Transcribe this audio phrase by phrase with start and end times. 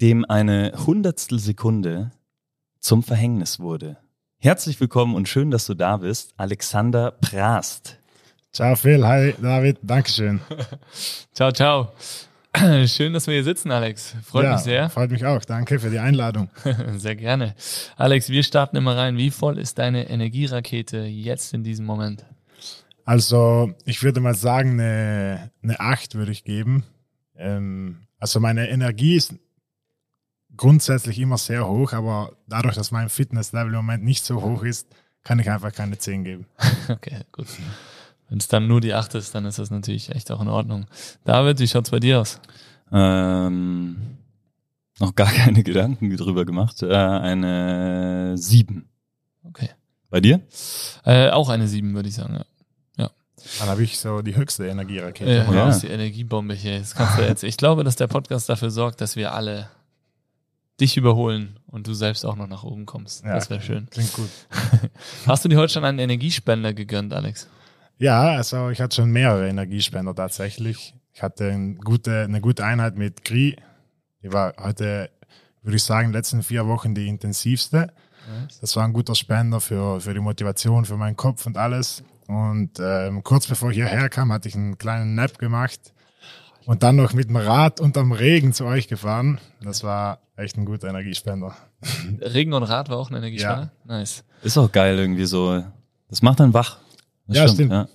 [0.00, 2.10] dem eine Hundertstel Sekunde
[2.80, 3.96] zum Verhängnis wurde.
[4.38, 7.98] Herzlich willkommen und schön, dass du da bist, Alexander Prast.
[8.52, 10.40] Ciao Phil, hi David, Dankeschön.
[11.32, 11.92] ciao, ciao.
[12.86, 14.14] Schön, dass wir hier sitzen, Alex.
[14.24, 14.88] Freut ja, mich sehr.
[14.88, 15.44] Freut mich auch.
[15.44, 16.48] Danke für die Einladung.
[16.96, 17.54] sehr gerne.
[17.96, 19.18] Alex, wir starten immer rein.
[19.18, 22.24] Wie voll ist deine Energierakete jetzt in diesem Moment?
[23.04, 26.84] Also, ich würde mal sagen, eine, eine 8 würde ich geben.
[27.36, 29.34] Ähm, also meine Energie ist
[30.56, 34.88] grundsätzlich immer sehr hoch, aber dadurch, dass mein Fitnesslevel im Moment nicht so hoch ist,
[35.22, 36.46] kann ich einfach keine 10 geben.
[36.88, 37.46] okay, gut.
[38.28, 40.86] Wenn es dann nur die 8 ist, dann ist das natürlich echt auch in Ordnung.
[41.24, 42.40] David, wie schaut's bei dir aus?
[42.92, 43.96] Ähm,
[44.98, 46.82] noch gar keine Gedanken drüber gemacht.
[46.82, 48.88] Äh, eine 7.
[49.44, 49.70] Okay.
[50.10, 50.40] Bei dir?
[51.04, 52.44] Äh, auch eine 7, würde ich sagen, ja.
[52.96, 53.10] ja.
[53.60, 55.30] Dann habe ich so die höchste Energierakete.
[55.30, 55.78] Ja, ja.
[55.78, 56.78] die Energiebombe hier.
[56.78, 57.42] Das kannst du jetzt.
[57.42, 59.68] Ich glaube, dass der Podcast dafür sorgt, dass wir alle
[60.80, 63.24] dich überholen und du selbst auch noch nach oben kommst.
[63.24, 63.88] Ja, das wäre schön.
[63.90, 64.28] Klingt gut.
[65.26, 67.48] Hast du dir heute schon einen Energiespender gegönnt, Alex?
[67.98, 70.94] Ja, also ich hatte schon mehrere Energiespender tatsächlich.
[71.14, 73.56] Ich hatte eine gute, eine gute Einheit mit Gri.
[74.22, 75.10] Die war heute,
[75.62, 77.92] würde ich sagen, in den letzten vier Wochen die intensivste.
[78.60, 82.02] Das war ein guter Spender für, für die Motivation, für meinen Kopf und alles.
[82.26, 85.94] Und ähm, kurz bevor ich hierher kam, hatte ich einen kleinen Nap gemacht
[86.64, 89.40] und dann noch mit dem Rad unterm Regen zu euch gefahren.
[89.62, 91.54] Das war echt ein guter Energiespender.
[92.20, 93.72] Regen und Rad war auch ein Energiespender?
[93.88, 93.96] Ja.
[93.98, 94.24] Nice.
[94.42, 95.64] Ist auch geil irgendwie so.
[96.08, 96.78] Das macht dann wach.
[97.26, 97.54] Das ja, stimmt.
[97.54, 97.72] stimmt.
[97.72, 97.88] Ja.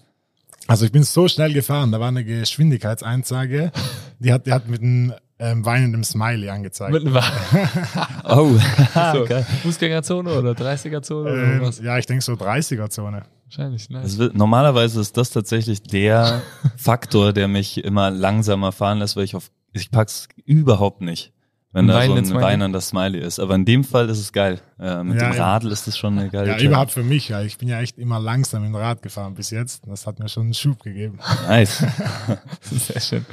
[0.67, 3.71] Also ich bin so schnell gefahren, da war eine Geschwindigkeitseinsage,
[4.19, 6.93] die hat, die hat mit einem ähm, weinendem Smiley angezeigt.
[6.93, 7.16] Mit einem
[8.25, 8.57] oh,
[9.13, 9.43] so, okay.
[9.63, 11.79] Fußgängerzone oder 30er-Zone ähm, oder was?
[11.79, 13.23] Ja, ich denke so 30er-Zone.
[13.45, 14.03] Wahrscheinlich, ne?
[14.17, 16.41] Wird, normalerweise ist das tatsächlich der
[16.77, 21.33] Faktor, der mich immer langsamer fahren lässt, weil ich auf, ich pack's überhaupt nicht
[21.73, 22.43] wenn da so ein Smiley.
[22.43, 23.39] weinender Smiley ist.
[23.39, 24.59] Aber in dem Fall ist es geil.
[24.79, 26.69] Äh, mit ja, dem Radl ist es schon eine geile Ja, Challenge.
[26.69, 27.29] überhaupt für mich.
[27.29, 27.41] Ja.
[27.43, 29.83] Ich bin ja echt immer langsam im Rad gefahren bis jetzt.
[29.87, 31.19] Das hat mir schon einen Schub gegeben.
[31.47, 31.83] Nice.
[32.61, 33.25] Sehr schön.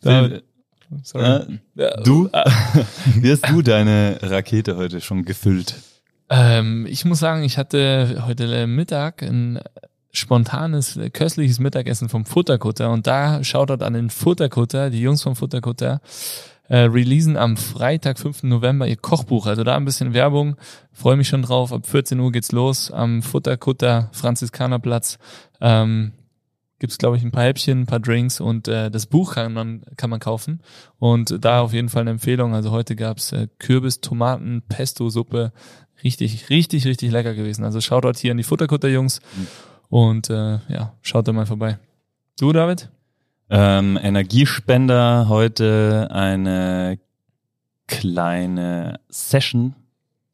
[0.00, 0.44] David,
[1.02, 1.58] Sorry.
[1.76, 2.28] Äh, du?
[3.16, 5.74] Wie hast du deine Rakete heute schon gefüllt?
[6.30, 9.60] Ähm, ich muss sagen, ich hatte heute Mittag ein
[10.12, 15.36] spontanes, köstliches Mittagessen vom Futterkutter und da schaut dort an den Futterkutter, die Jungs vom
[15.36, 16.00] Futterkutter,
[16.68, 18.44] äh, releasen am Freitag, 5.
[18.44, 19.46] November ihr Kochbuch.
[19.46, 20.56] Also da ein bisschen Werbung.
[20.92, 21.72] Freue mich schon drauf.
[21.72, 25.18] Ab 14 Uhr geht's los am Futterkutter Franziskanerplatz.
[25.60, 26.12] Ähm,
[26.78, 29.82] gibt's glaube ich ein paar Häppchen, ein paar Drinks und äh, das Buch kann man
[29.96, 30.60] kann man kaufen
[30.98, 32.54] und da auf jeden Fall eine Empfehlung.
[32.54, 35.52] Also heute gab's äh, Kürbis, Tomaten, Pesto Suppe,
[36.04, 37.64] richtig richtig richtig lecker gewesen.
[37.64, 39.46] Also schaut dort hier an die Futterkutter Jungs mhm.
[39.88, 41.78] und äh, ja schaut da mal vorbei.
[42.38, 42.90] Du David?
[43.48, 46.98] Ähm, Energiespender heute eine
[47.86, 49.74] kleine Session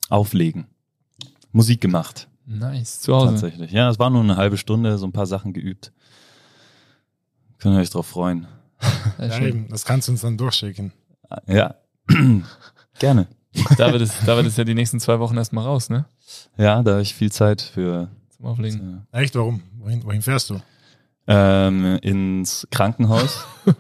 [0.09, 0.67] auflegen.
[1.53, 2.28] Musik gemacht.
[2.47, 3.33] Nice, zu Hause.
[3.33, 3.71] Tatsächlich.
[3.73, 5.93] Ja, es war nur eine halbe Stunde, so ein paar Sachen geübt.
[7.59, 8.49] Können ihr euch drauf freuen.
[9.19, 10.93] Ja, eben, das kannst du uns dann durchschicken.
[11.47, 11.77] Ja,
[12.99, 13.29] gerne.
[13.77, 16.06] David ist, David ist ja die nächsten zwei Wochen erstmal raus, ne?
[16.56, 18.09] Ja, da habe ich viel Zeit für.
[18.37, 19.06] Zum Auflegen.
[19.12, 19.62] Echt, warum?
[19.79, 20.61] Wohin, wohin fährst du?
[21.27, 23.44] Ähm, ins Krankenhaus.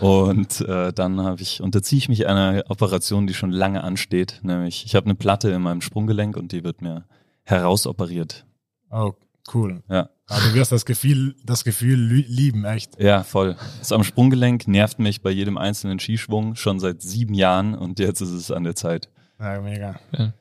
[0.00, 4.40] Und äh, dann habe ich unterziehe ich mich einer Operation, die schon lange ansteht.
[4.42, 7.04] Nämlich, ich habe eine Platte in meinem Sprunggelenk und die wird mir
[7.42, 8.46] herausoperiert.
[8.90, 9.14] Oh,
[9.52, 9.82] cool.
[9.88, 10.08] Ja.
[10.28, 12.98] Aber du wirst das Gefühl, das Gefühl lieben, echt.
[13.00, 13.56] Ja, voll.
[13.80, 18.20] Das am Sprunggelenk nervt mich bei jedem einzelnen Skischwung schon seit sieben Jahren und jetzt
[18.20, 19.08] ist es an der Zeit.
[19.40, 19.98] Ja, mega.
[20.16, 20.32] Ja.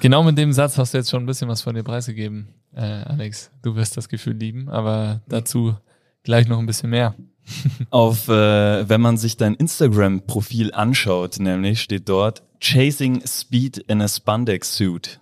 [0.00, 2.80] Genau mit dem Satz hast du jetzt schon ein bisschen was von dir preisgegeben äh,
[2.80, 3.50] Alex.
[3.62, 5.76] Du wirst das Gefühl lieben, aber dazu
[6.22, 7.14] gleich noch ein bisschen mehr.
[7.90, 14.08] Auf, äh, wenn man sich dein Instagram-Profil anschaut, nämlich steht dort Chasing Speed in a
[14.08, 15.18] Spandex Suit.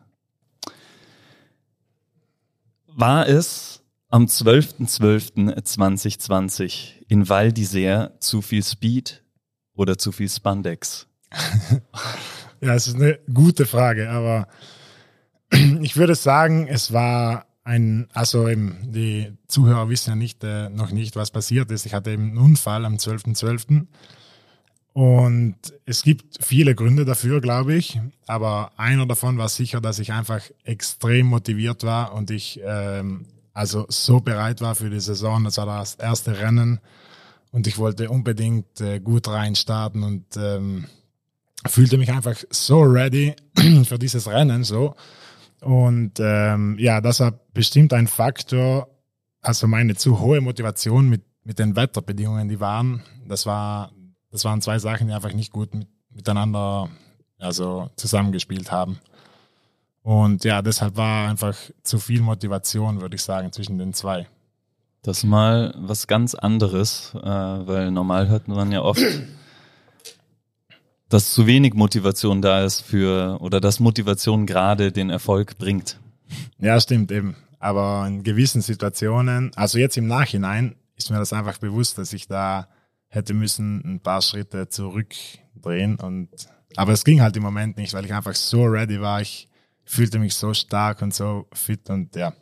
[2.86, 9.22] War es am 12.12.2020 in Val d'Isère zu viel Speed
[9.74, 11.06] oder zu viel Spandex?
[12.60, 14.48] ja, es ist eine gute Frage, aber
[15.82, 20.90] ich würde sagen, es war ein, also eben, die Zuhörer wissen ja nicht, äh, noch
[20.90, 21.86] nicht, was passiert ist.
[21.86, 23.36] Ich hatte eben einen Unfall am 12.12.
[23.36, 23.86] .12.
[24.94, 28.00] Und es gibt viele Gründe dafür, glaube ich.
[28.26, 33.26] Aber einer davon war sicher, dass ich einfach extrem motiviert war und ich ähm,
[33.58, 35.44] also so bereit war für die Saison.
[35.44, 36.80] Das war das erste Rennen
[37.50, 40.86] und ich wollte unbedingt äh, gut reinstarten und ähm,
[41.66, 43.34] fühlte mich einfach so ready
[43.84, 44.94] für dieses Rennen so.
[45.60, 48.88] Und ähm, ja, das war bestimmt ein Faktor,
[49.40, 53.92] also meine zu hohe Motivation mit, mit den Wetterbedingungen, die waren, das war,
[54.30, 56.88] das waren zwei Sachen, die einfach nicht gut mit, miteinander
[57.38, 58.98] also zusammengespielt haben.
[60.02, 64.26] Und ja, deshalb war einfach zu viel Motivation, würde ich sagen, zwischen den zwei.
[65.02, 69.02] Das ist mal was ganz anderes, äh, weil normal hört man ja oft,
[71.08, 76.00] dass zu wenig Motivation da ist für oder dass Motivation gerade den Erfolg bringt.
[76.58, 77.36] Ja, stimmt eben.
[77.58, 82.28] Aber in gewissen Situationen, also jetzt im Nachhinein, ist mir das einfach bewusst, dass ich
[82.28, 82.68] da
[83.08, 86.28] hätte müssen ein paar Schritte zurückdrehen und
[86.76, 89.20] aber es ging halt im Moment nicht, weil ich einfach so ready war.
[89.20, 89.48] Ich
[89.84, 92.32] fühlte mich so stark und so fit und ja.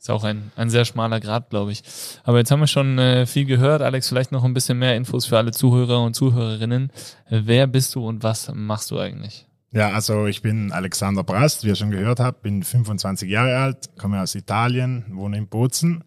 [0.00, 1.82] Ist auch ein, ein sehr schmaler Grad, glaube ich.
[2.24, 3.82] Aber jetzt haben wir schon äh, viel gehört.
[3.82, 6.90] Alex, vielleicht noch ein bisschen mehr Infos für alle Zuhörer und Zuhörerinnen.
[7.28, 9.46] Wer bist du und was machst du eigentlich?
[9.72, 13.90] Ja, also ich bin Alexander Brast, wie ihr schon gehört habt, bin 25 Jahre alt,
[13.98, 16.02] komme aus Italien, wohne in Bozen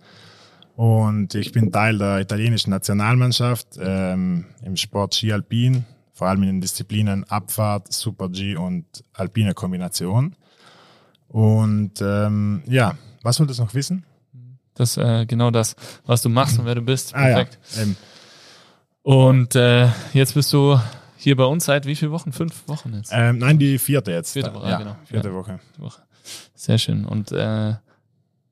[0.75, 6.49] und ich bin Teil der italienischen Nationalmannschaft ähm, im Sport Ski Alpin, vor allem in
[6.49, 10.35] den Disziplinen Abfahrt, Super G und alpine Kombination.
[11.27, 14.05] Und ähm, ja, was wolltest du noch wissen?
[14.75, 15.75] Das äh, genau das,
[16.05, 17.13] was du machst und wer du bist.
[17.13, 17.59] Perfekt.
[17.75, 17.87] Ah, ja.
[19.03, 20.79] Und äh, jetzt bist du
[21.17, 22.31] hier bei uns seit wie viele Wochen?
[22.31, 23.11] Fünf Wochen jetzt?
[23.13, 24.33] Ähm, nein, die vierte jetzt.
[24.33, 24.95] Vierte Woche, ja, genau.
[25.05, 25.33] Vierte ja.
[25.33, 25.59] Woche.
[25.77, 26.01] Woche.
[26.53, 27.05] Sehr schön.
[27.05, 27.75] Und äh,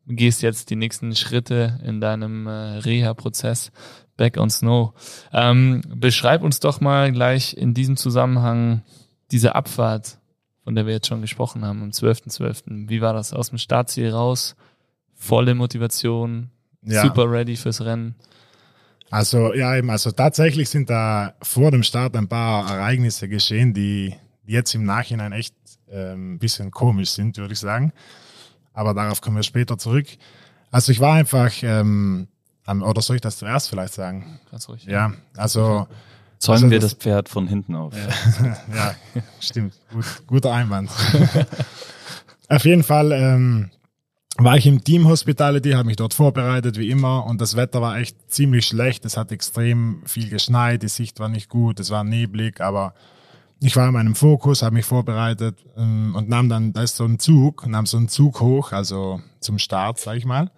[0.07, 3.71] gehst jetzt die nächsten Schritte in deinem äh, Reha-Prozess
[4.17, 4.93] Back on Snow.
[5.33, 8.83] Ähm, beschreib uns doch mal gleich in diesem Zusammenhang
[9.31, 10.19] diese Abfahrt
[10.63, 12.37] von der wir jetzt schon gesprochen haben, am 12.12.
[12.37, 12.89] .12.
[12.89, 13.33] Wie war das?
[13.33, 14.55] Aus dem Startziel raus,
[15.15, 16.49] volle Motivation,
[16.83, 17.01] ja.
[17.01, 18.15] super ready fürs Rennen.
[19.09, 24.15] Also ja, eben, also tatsächlich sind da vor dem Start ein paar Ereignisse geschehen, die
[24.45, 25.53] jetzt im Nachhinein echt
[25.89, 27.91] ähm, ein bisschen komisch sind, würde ich sagen.
[28.73, 30.07] Aber darauf kommen wir später zurück.
[30.71, 32.27] Also ich war einfach, ähm,
[32.65, 34.39] oder soll ich das zuerst vielleicht sagen?
[34.49, 34.85] Ganz ruhig.
[34.85, 35.87] Ja, also
[36.41, 37.93] Zäumen also wir das, das, Pferd von hinten auf.
[37.95, 38.95] Ja, ja
[39.39, 39.73] stimmt.
[39.93, 40.89] Gut, guter Einwand.
[42.49, 43.69] auf jeden Fall ähm,
[44.37, 47.27] war ich im Team Hospitality, habe mich dort vorbereitet, wie immer.
[47.27, 49.05] Und das Wetter war echt ziemlich schlecht.
[49.05, 52.95] Es hat extrem viel geschneit, die Sicht war nicht gut, es war neblig, aber
[53.59, 57.05] ich war in meinem Fokus, habe mich vorbereitet ähm, und nahm dann, da ist so
[57.05, 60.49] ein Zug, nahm so einen Zug hoch, also zum Start, sag ich mal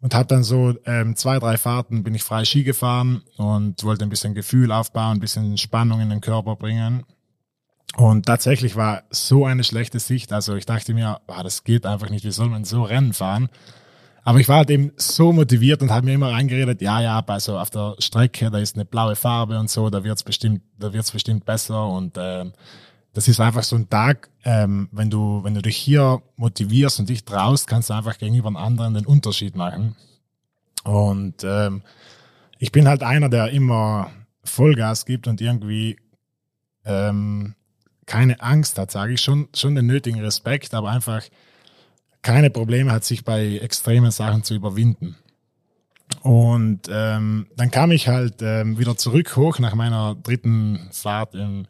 [0.00, 4.04] und habe dann so ähm, zwei, drei Fahrten bin ich frei Ski gefahren und wollte
[4.04, 7.04] ein bisschen Gefühl aufbauen, ein bisschen Spannung in den Körper bringen.
[7.96, 10.32] Und tatsächlich war so eine schlechte Sicht.
[10.32, 13.48] Also ich dachte mir, oh, das geht einfach nicht, wie soll man so Rennen fahren?
[14.22, 17.58] Aber ich war halt eben so motiviert und habe mir immer eingeredet, ja, ja, also
[17.58, 21.12] auf der Strecke, da ist eine blaue Farbe und so, da wird's bestimmt, da wird's
[21.12, 22.52] bestimmt besser und ähm,
[23.12, 27.08] das ist einfach so ein Tag, ähm, wenn du, wenn du dich hier motivierst und
[27.08, 29.96] dich traust, kannst du einfach gegenüber anderen den Unterschied machen.
[30.84, 31.82] Und ähm,
[32.58, 34.10] ich bin halt einer, der immer
[34.44, 35.96] Vollgas gibt und irgendwie
[36.84, 37.54] ähm,
[38.06, 41.22] keine Angst hat, sage ich schon, schon den nötigen Respekt, aber einfach
[42.22, 45.16] keine Probleme hat, sich bei extremen Sachen zu überwinden.
[46.22, 51.66] Und ähm, dann kam ich halt ähm, wieder zurück hoch nach meiner dritten Fahrt im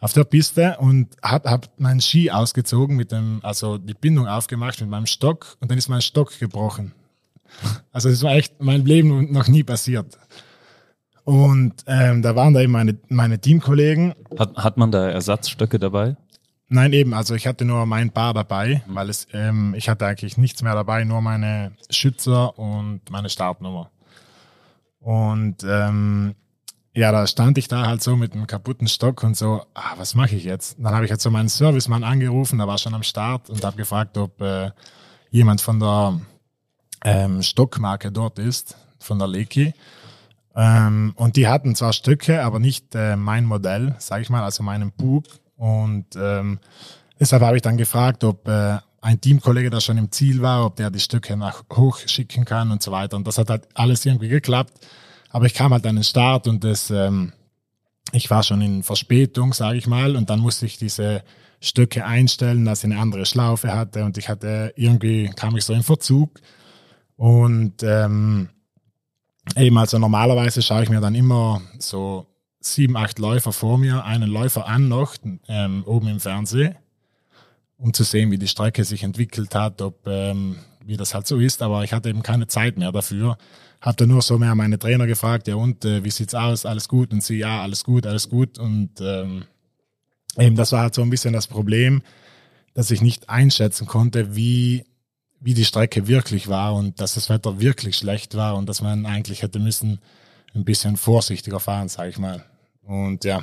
[0.00, 4.80] auf der Piste und hab, hab meinen Ski ausgezogen mit dem, also die Bindung aufgemacht
[4.80, 6.92] mit meinem Stock und dann ist mein Stock gebrochen.
[7.92, 10.18] Also das war echt mein Leben noch nie passiert.
[11.24, 14.14] Und ähm, da waren da eben meine, meine Teamkollegen.
[14.38, 16.16] Hat, hat man da Ersatzstöcke dabei?
[16.68, 20.36] Nein, eben, also ich hatte nur mein Paar dabei, weil es, ähm, ich hatte eigentlich
[20.36, 23.90] nichts mehr dabei, nur meine Schützer und meine Startnummer.
[25.00, 26.34] Und ähm,
[26.98, 30.16] ja, da stand ich da halt so mit einem kaputten Stock und so, ah, was
[30.16, 30.76] mache ich jetzt?
[30.80, 33.76] Dann habe ich halt so meinen Servicemann angerufen, der war schon am Start und habe
[33.76, 34.72] gefragt, ob äh,
[35.30, 36.20] jemand von der
[37.04, 39.74] ähm, Stockmarke dort ist, von der Leki.
[40.56, 44.64] Ähm, und die hatten zwar Stücke, aber nicht äh, mein Modell, sage ich mal, also
[44.64, 45.22] meinen Bug.
[45.56, 46.58] Und ähm,
[47.20, 50.74] deshalb habe ich dann gefragt, ob äh, ein Teamkollege, der schon im Ziel war, ob
[50.74, 53.16] der die Stücke nach hoch schicken kann und so weiter.
[53.16, 54.84] Und das hat halt alles irgendwie geklappt.
[55.30, 57.32] Aber ich kam halt an den Start und das, ähm,
[58.12, 61.22] ich war schon in Verspätung, sage ich mal, und dann musste ich diese
[61.60, 65.72] Stöcke einstellen, dass ich eine andere Schlaufe hatte und ich hatte irgendwie kam ich so
[65.72, 66.40] in Verzug
[67.16, 68.48] und ähm,
[69.56, 72.26] eben also normalerweise schaue ich mir dann immer so
[72.60, 75.16] sieben, acht Läufer vor mir, einen Läufer an noch,
[75.48, 76.76] ähm, oben im Fernsehen,
[77.76, 80.58] um zu sehen, wie die Strecke sich entwickelt hat, ob, ähm,
[80.88, 81.62] wie das halt so ist.
[81.62, 83.38] Aber ich hatte eben keine Zeit mehr dafür.
[83.80, 87.12] Dann nur so mehr meine Trainer gefragt, ja und, äh, wie sieht's aus, alles gut?
[87.12, 88.58] Und sie, ja, alles gut, alles gut.
[88.58, 89.44] Und ähm,
[90.36, 92.02] eben das war halt so ein bisschen das Problem,
[92.74, 94.84] dass ich nicht einschätzen konnte, wie
[95.40, 99.06] wie die Strecke wirklich war und dass das Wetter wirklich schlecht war und dass man
[99.06, 100.00] eigentlich hätte müssen
[100.54, 102.44] ein bisschen vorsichtiger fahren, sage ich mal.
[102.82, 103.42] Und ja,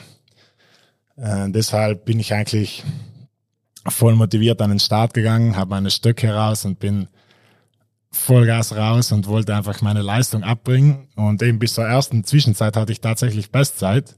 [1.15, 2.83] äh, deshalb bin ich eigentlich
[3.87, 7.07] voll motiviert an den Start gegangen, habe meine Stöcke raus und bin
[8.15, 11.07] Vollgas raus und wollte einfach meine Leistung abbringen.
[11.15, 14.15] Und eben bis zur ersten Zwischenzeit hatte ich tatsächlich Bestzeit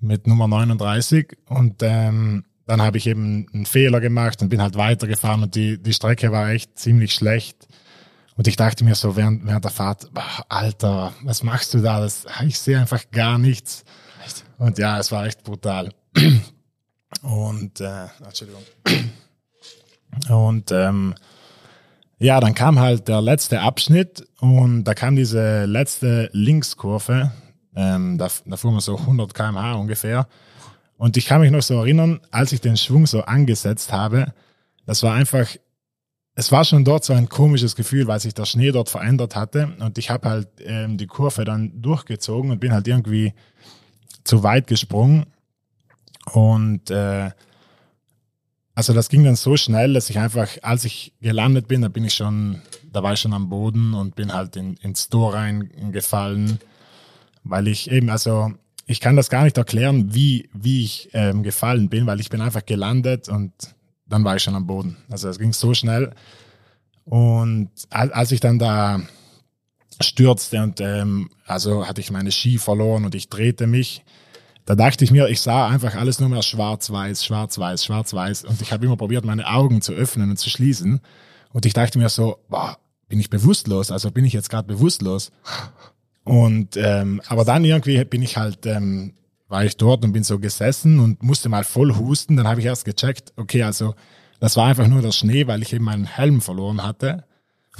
[0.00, 4.76] mit Nummer 39 und ähm, dann habe ich eben einen Fehler gemacht und bin halt
[4.76, 7.68] weitergefahren und die, die Strecke war echt ziemlich schlecht.
[8.36, 10.10] Und ich dachte mir so während, während der Fahrt,
[10.48, 12.00] Alter, was machst du da?
[12.00, 13.84] Das, ich sehe einfach gar nichts.
[14.24, 14.44] Echt?
[14.58, 15.90] Und ja, es war echt brutal.
[17.22, 18.62] Und, äh, Entschuldigung.
[20.28, 21.14] Und ähm,
[22.24, 27.30] ja, dann kam halt der letzte Abschnitt und da kam diese letzte Linkskurve.
[27.76, 30.26] Ähm, da, da fuhr man so 100 km/h ungefähr.
[30.96, 34.32] Und ich kann mich noch so erinnern, als ich den Schwung so angesetzt habe,
[34.86, 35.48] das war einfach,
[36.34, 39.76] es war schon dort so ein komisches Gefühl, weil sich der Schnee dort verändert hatte.
[39.80, 43.34] Und ich habe halt ähm, die Kurve dann durchgezogen und bin halt irgendwie
[44.24, 45.26] zu weit gesprungen.
[46.32, 47.32] Und äh,
[48.74, 52.04] also das ging dann so schnell, dass ich einfach, als ich gelandet bin, da bin
[52.04, 52.60] ich schon,
[52.92, 56.58] da war ich schon am Boden und bin halt in, ins Tor reingefallen,
[57.44, 58.52] weil ich eben, also
[58.86, 62.40] ich kann das gar nicht erklären, wie, wie ich ähm, gefallen bin, weil ich bin
[62.40, 63.52] einfach gelandet und
[64.06, 64.96] dann war ich schon am Boden.
[65.08, 66.12] Also es ging so schnell.
[67.04, 69.00] Und als ich dann da
[70.00, 74.02] stürzte und ähm, also hatte ich meine Ski verloren und ich drehte mich,
[74.66, 78.72] da dachte ich mir, ich sah einfach alles nur mehr schwarz-weiß, schwarz-weiß, schwarz-weiß und ich
[78.72, 81.00] habe immer probiert, meine Augen zu öffnen und zu schließen
[81.52, 82.78] und ich dachte mir so, boah,
[83.08, 83.90] bin ich bewusstlos?
[83.90, 85.30] Also bin ich jetzt gerade bewusstlos?
[86.24, 89.12] Und ähm, aber dann irgendwie bin ich halt, ähm,
[89.48, 92.36] war ich dort und bin so gesessen und musste mal voll husten.
[92.36, 93.94] Dann habe ich erst gecheckt, okay, also
[94.40, 97.24] das war einfach nur der Schnee, weil ich eben meinen Helm verloren hatte.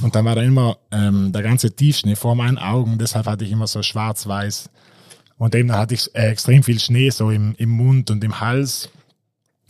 [0.02, 2.98] Und dann war da immer ähm, der ganze Tiefschnee vor meinen Augen.
[2.98, 4.70] Deshalb hatte ich immer so schwarz-weiß.
[5.44, 8.88] Und dann hatte ich äh, extrem viel Schnee so im, im Mund und im Hals.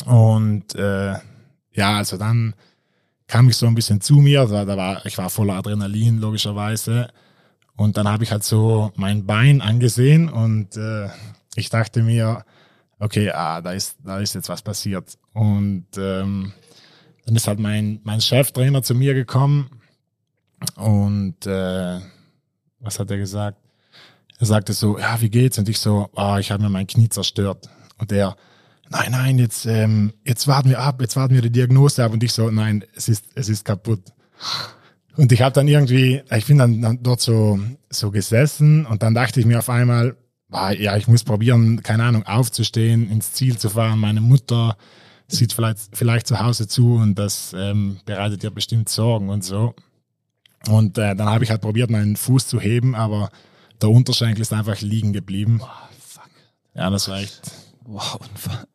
[0.06, 1.14] Und äh,
[1.72, 2.54] ja, also dann
[3.26, 4.46] kam ich so ein bisschen zu mir.
[4.46, 7.08] Da, da war, ich war voller Adrenalin, logischerweise.
[7.74, 11.08] Und dann habe ich halt so mein Bein angesehen und äh,
[11.56, 12.44] ich dachte mir,
[13.00, 15.18] okay, ah, da ist, da ist jetzt was passiert.
[15.32, 16.52] Und ähm,
[17.26, 19.70] dann ist halt mein, mein Cheftrainer zu mir gekommen
[20.76, 21.98] und äh,
[22.78, 23.63] was hat er gesagt?
[24.44, 25.56] Er sagte so, ja, wie geht's?
[25.56, 27.70] Und ich so, ah, ich habe mir mein Knie zerstört.
[27.96, 28.36] Und er,
[28.90, 32.12] nein, nein, jetzt, ähm, jetzt warten wir ab, jetzt warten wir die Diagnose ab.
[32.12, 34.02] Und ich so, nein, es ist, es ist kaputt.
[35.16, 37.58] Und ich habe dann irgendwie, ich bin dann, dann dort so,
[37.88, 40.14] so gesessen und dann dachte ich mir auf einmal,
[40.50, 43.98] ah, ja, ich muss probieren, keine Ahnung, aufzustehen, ins Ziel zu fahren.
[43.98, 44.76] Meine Mutter
[45.26, 49.74] sieht vielleicht, vielleicht zu Hause zu und das ähm, bereitet ihr bestimmt Sorgen und so.
[50.68, 53.30] Und äh, dann habe ich halt probiert, meinen Fuß zu heben, aber
[53.80, 55.60] der Unterschenkel ist einfach liegen geblieben.
[55.62, 56.30] Oh, fuck.
[56.74, 57.50] Ja, das war echt.
[57.84, 58.18] Wow,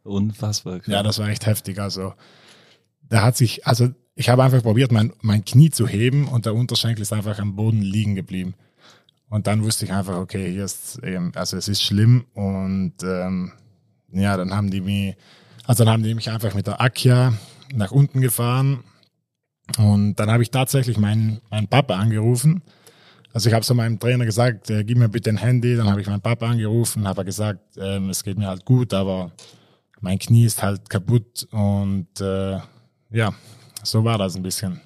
[0.03, 0.81] unfassbar.
[0.85, 1.79] Ja, das war echt heftig.
[1.79, 2.13] Also,
[3.09, 6.53] da hat sich, also ich habe einfach probiert, mein, mein Knie zu heben und der
[6.53, 8.53] Unterschenkel ist einfach am Boden liegen geblieben.
[9.29, 13.51] Und dann wusste ich einfach, okay, hier ist eben, also es ist schlimm und ähm,
[14.11, 15.15] ja, dann haben die mich,
[15.65, 17.33] also dann haben die mich einfach mit der Akia
[17.73, 18.83] nach unten gefahren
[19.77, 22.63] und dann habe ich tatsächlich meinen, meinen Papa angerufen.
[23.31, 25.75] Also ich habe so meinem Trainer gesagt, äh, gib mir bitte ein Handy.
[25.75, 29.31] Dann habe ich meinen Papa angerufen, habe gesagt, ähm, es geht mir halt gut, aber
[30.01, 32.59] mein Knie ist halt kaputt und äh,
[33.11, 33.33] ja,
[33.83, 34.81] so war das ein bisschen.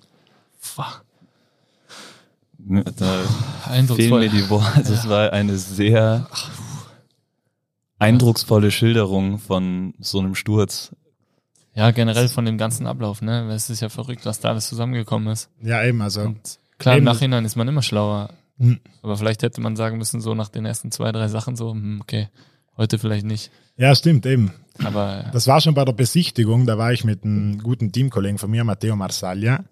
[2.58, 3.24] Da
[3.96, 4.76] fehlen mir die Worte.
[4.76, 6.28] Also es war eine sehr
[8.00, 10.96] eindrucksvolle Schilderung von so einem Sturz.
[11.76, 13.52] Ja, generell von dem ganzen Ablauf, ne?
[13.52, 15.50] Es ist ja verrückt, was da alles zusammengekommen ist.
[15.62, 16.22] Ja, eben, also.
[16.22, 18.30] Und klar, im Nachhinein ist man immer schlauer.
[18.58, 18.80] Mhm.
[19.02, 22.02] Aber vielleicht hätte man sagen müssen, so nach den ersten zwei, drei Sachen so, hm,
[22.02, 22.30] okay,
[22.78, 23.52] heute vielleicht nicht.
[23.78, 24.54] Ja, stimmt, eben.
[24.84, 28.52] Aber das war schon bei der Besichtigung, da war ich mit einem guten Teamkollegen von
[28.52, 29.63] mir, Matteo Marsaglia.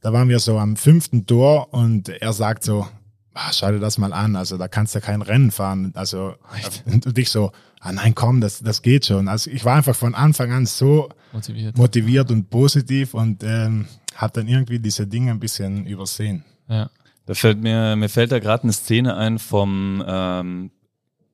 [0.00, 2.86] Da waren wir so am fünften Tor und er sagt so,
[3.34, 5.92] ah, schau dir das mal an, also da kannst du kein Rennen fahren.
[5.94, 6.34] Also
[6.86, 9.28] und ich so, ah nein, komm, das, das geht schon.
[9.28, 13.86] Also ich war einfach von Anfang an so motiviert, motiviert und positiv und ähm,
[14.18, 16.44] habe dann irgendwie diese Dinge ein bisschen übersehen.
[16.68, 16.90] Ja.
[17.24, 20.70] Da fällt mir, mir fällt da gerade eine Szene ein vom ähm,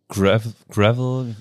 [0.08, 1.34] Gravel, Gravel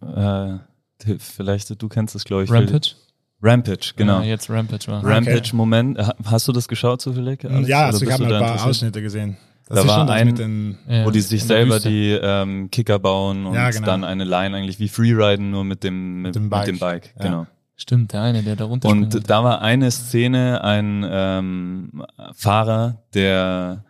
[0.00, 2.50] äh, vielleicht, du kennst es, glaube ich.
[2.50, 2.94] Rampage?
[3.42, 4.20] Rampage, genau.
[4.20, 5.04] Ja, jetzt Rampage war.
[5.04, 5.98] Rampage-Moment.
[6.24, 7.44] Hast du das geschaut zufällig?
[7.44, 7.68] Alex?
[7.68, 9.36] Ja, also ich habe ein paar Ausschnitte gesehen.
[9.66, 13.54] Das da war ein, den, ja, wo die sich selber die ähm, Kicker bauen und
[13.54, 13.86] ja, genau.
[13.86, 16.78] dann eine Line eigentlich wie Freeriden nur mit dem mit, mit dem Bike, mit dem
[16.80, 17.14] Bike.
[17.18, 17.24] Ja.
[17.24, 17.46] genau.
[17.80, 23.84] Stimmt, der eine, der da runter Und da war eine Szene, ein ähm, Fahrer, der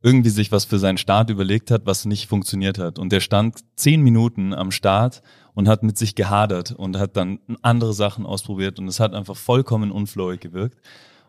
[0.00, 3.00] irgendwie sich was für seinen Start überlegt hat, was nicht funktioniert hat.
[3.00, 5.22] Und der stand zehn Minuten am Start
[5.54, 9.36] und hat mit sich gehadert und hat dann andere Sachen ausprobiert und es hat einfach
[9.36, 10.78] vollkommen unflowig gewirkt.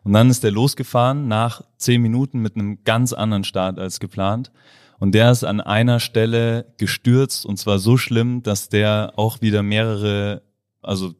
[0.03, 4.51] Und dann ist er losgefahren nach zehn Minuten mit einem ganz anderen Start als geplant.
[4.99, 9.63] Und der ist an einer Stelle gestürzt und zwar so schlimm, dass der auch wieder
[9.63, 10.43] mehrere,
[10.83, 11.15] also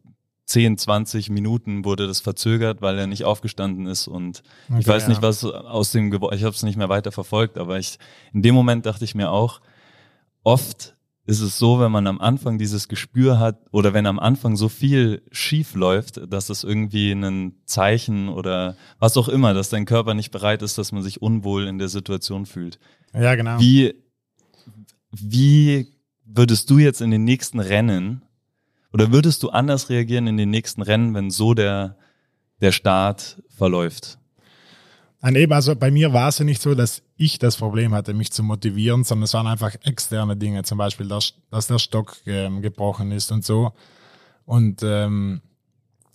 [0.53, 5.07] 10, 20 Minuten wurde das verzögert, weil er nicht aufgestanden ist und okay, ich weiß
[5.07, 7.97] nicht, was aus dem Gebäude, ich habe es nicht mehr weiter verfolgt, aber ich
[8.33, 9.61] in dem Moment dachte ich mir auch,
[10.43, 10.95] oft
[11.25, 14.69] ist es so, wenn man am Anfang dieses Gespür hat oder wenn am Anfang so
[14.69, 20.13] viel schief läuft, dass es irgendwie ein Zeichen oder was auch immer, dass dein Körper
[20.13, 22.77] nicht bereit ist, dass man sich unwohl in der Situation fühlt.
[23.15, 23.59] Ja, genau.
[23.59, 23.95] Wie,
[25.09, 25.87] wie
[26.25, 28.21] würdest du jetzt in den nächsten Rennen
[28.93, 31.97] oder würdest du anders reagieren in den nächsten Rennen, wenn so der,
[32.61, 34.19] der Start verläuft?
[35.21, 38.13] Nein, eben, also bei mir war es ja nicht so, dass ich das Problem hatte,
[38.13, 42.17] mich zu motivieren, sondern es waren einfach externe Dinge, zum Beispiel, dass, dass der Stock
[42.25, 43.71] ähm, gebrochen ist und so.
[44.45, 45.41] Und ähm,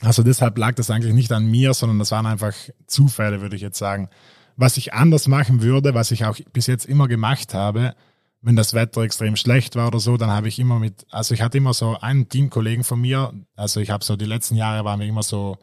[0.00, 2.54] also deshalb lag das eigentlich nicht an mir, sondern das waren einfach
[2.86, 4.08] Zufälle, würde ich jetzt sagen.
[4.56, 7.94] Was ich anders machen würde, was ich auch bis jetzt immer gemacht habe,
[8.40, 11.42] wenn das Wetter extrem schlecht war oder so, dann habe ich immer mit, also ich
[11.42, 15.00] hatte immer so einen Teamkollegen von mir, also ich habe so die letzten Jahre waren
[15.00, 15.58] wir immer so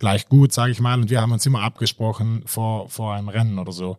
[0.00, 1.00] gleich gut, sage ich mal.
[1.00, 3.98] Und wir haben uns immer abgesprochen vor, vor einem Rennen oder so.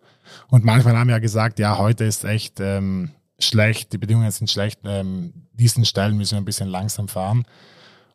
[0.50, 4.50] Und manchmal haben wir ja gesagt, ja, heute ist echt ähm, schlecht, die Bedingungen sind
[4.50, 7.46] schlecht, ähm, diesen Stellen müssen wir ein bisschen langsam fahren.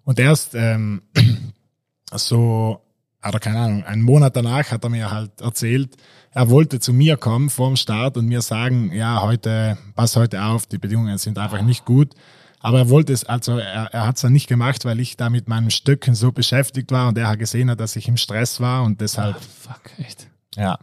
[0.05, 1.03] Und erst ähm,
[2.13, 2.83] so,
[3.27, 5.97] oder keine Ahnung, einen Monat danach hat er mir halt erzählt,
[6.37, 10.45] er wollte zu mir kommen vor dem Start und mir sagen, ja, heute, pass heute
[10.45, 12.13] auf, die Bedingungen sind einfach nicht gut.
[12.61, 15.31] Aber er wollte es, also er, er hat es dann nicht gemacht, weil ich da
[15.31, 18.61] mit meinem Stöcken so beschäftigt war und er hat gesehen hat, dass ich im Stress
[18.61, 19.37] war und deshalb.
[19.37, 20.29] Oh, fuck, echt.
[20.57, 20.79] Ja.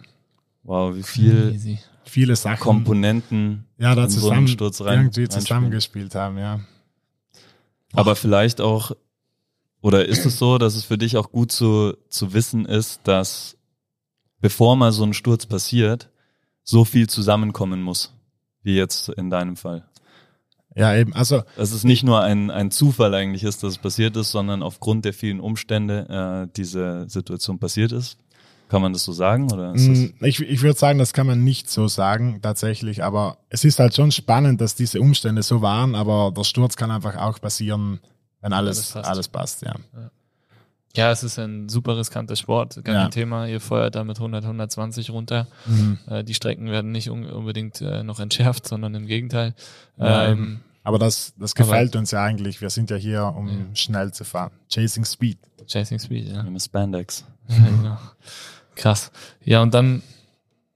[0.63, 1.78] Wow, wie viel Easy.
[2.04, 2.60] viele Sachen.
[2.60, 6.62] Komponenten ja, da zusammen, so rein, irgendwie zusammengespielt haben, ja.
[7.92, 8.94] Aber vielleicht auch,
[9.82, 13.56] oder ist es so, dass es für dich auch gut zu, zu wissen ist, dass
[14.44, 16.10] bevor mal so ein Sturz passiert,
[16.64, 18.14] so viel zusammenkommen muss,
[18.62, 19.86] wie jetzt in deinem Fall?
[20.76, 21.14] Ja, eben.
[21.14, 24.62] Also, dass es nicht nur ein, ein Zufall eigentlich ist, dass es passiert ist, sondern
[24.62, 28.18] aufgrund der vielen Umstände äh, diese Situation passiert ist.
[28.68, 29.50] Kann man das so sagen?
[29.50, 33.02] Oder mm, ich ich würde sagen, das kann man nicht so sagen, tatsächlich.
[33.02, 36.92] Aber es ist halt schon spannend, dass diese Umstände so waren, aber der Sturz kann
[36.92, 38.02] einfach auch passieren,
[38.42, 39.76] wenn alles, alles passt, alles passt ja.
[39.94, 40.12] ja.
[40.96, 43.02] Ja, es ist ein super riskanter Sport, gar ja.
[43.02, 43.48] kein Thema.
[43.48, 45.48] Ihr feuert da mit 100, 120 runter.
[45.66, 45.98] Mhm.
[46.08, 49.56] Äh, die Strecken werden nicht un unbedingt äh, noch entschärft, sondern im Gegenteil.
[49.98, 52.62] Ja, ähm, aber das, das gefällt uns ja eigentlich.
[52.62, 53.56] Wir sind ja hier, um ja.
[53.74, 54.52] schnell zu fahren.
[54.70, 55.40] Chasing Speed.
[55.66, 56.44] Chasing Speed, ja.
[56.44, 57.26] Mit Spandex.
[57.48, 57.98] Ja, genau.
[58.76, 59.12] Krass.
[59.44, 60.04] Ja, und dann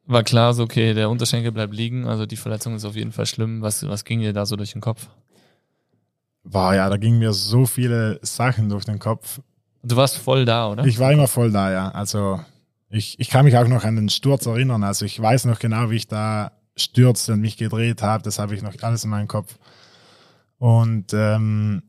[0.06, 2.08] war klar so, okay, der Unterschenkel bleibt liegen.
[2.08, 3.62] Also die Verletzung ist auf jeden Fall schlimm.
[3.62, 5.10] Was, was ging dir da so durch den Kopf?
[6.44, 9.42] War ja, da gingen mir so viele Sachen durch den Kopf.
[9.84, 10.86] Du warst voll da, oder?
[10.86, 11.90] Ich war immer voll da, ja.
[11.90, 12.40] Also
[12.90, 14.84] ich, ich kann mich auch noch an den Sturz erinnern.
[14.84, 18.24] Also ich weiß noch genau, wie ich da stürzte und mich gedreht habe.
[18.24, 19.58] Das habe ich noch alles in meinem Kopf.
[20.58, 21.84] Und ähm,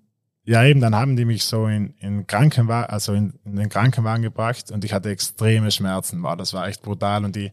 [0.44, 4.22] ja, eben, dann haben die mich so in, in Krankenwagen, also in, in, den Krankenwagen
[4.22, 6.22] gebracht und ich hatte extreme Schmerzen.
[6.22, 7.52] War, das war echt brutal und die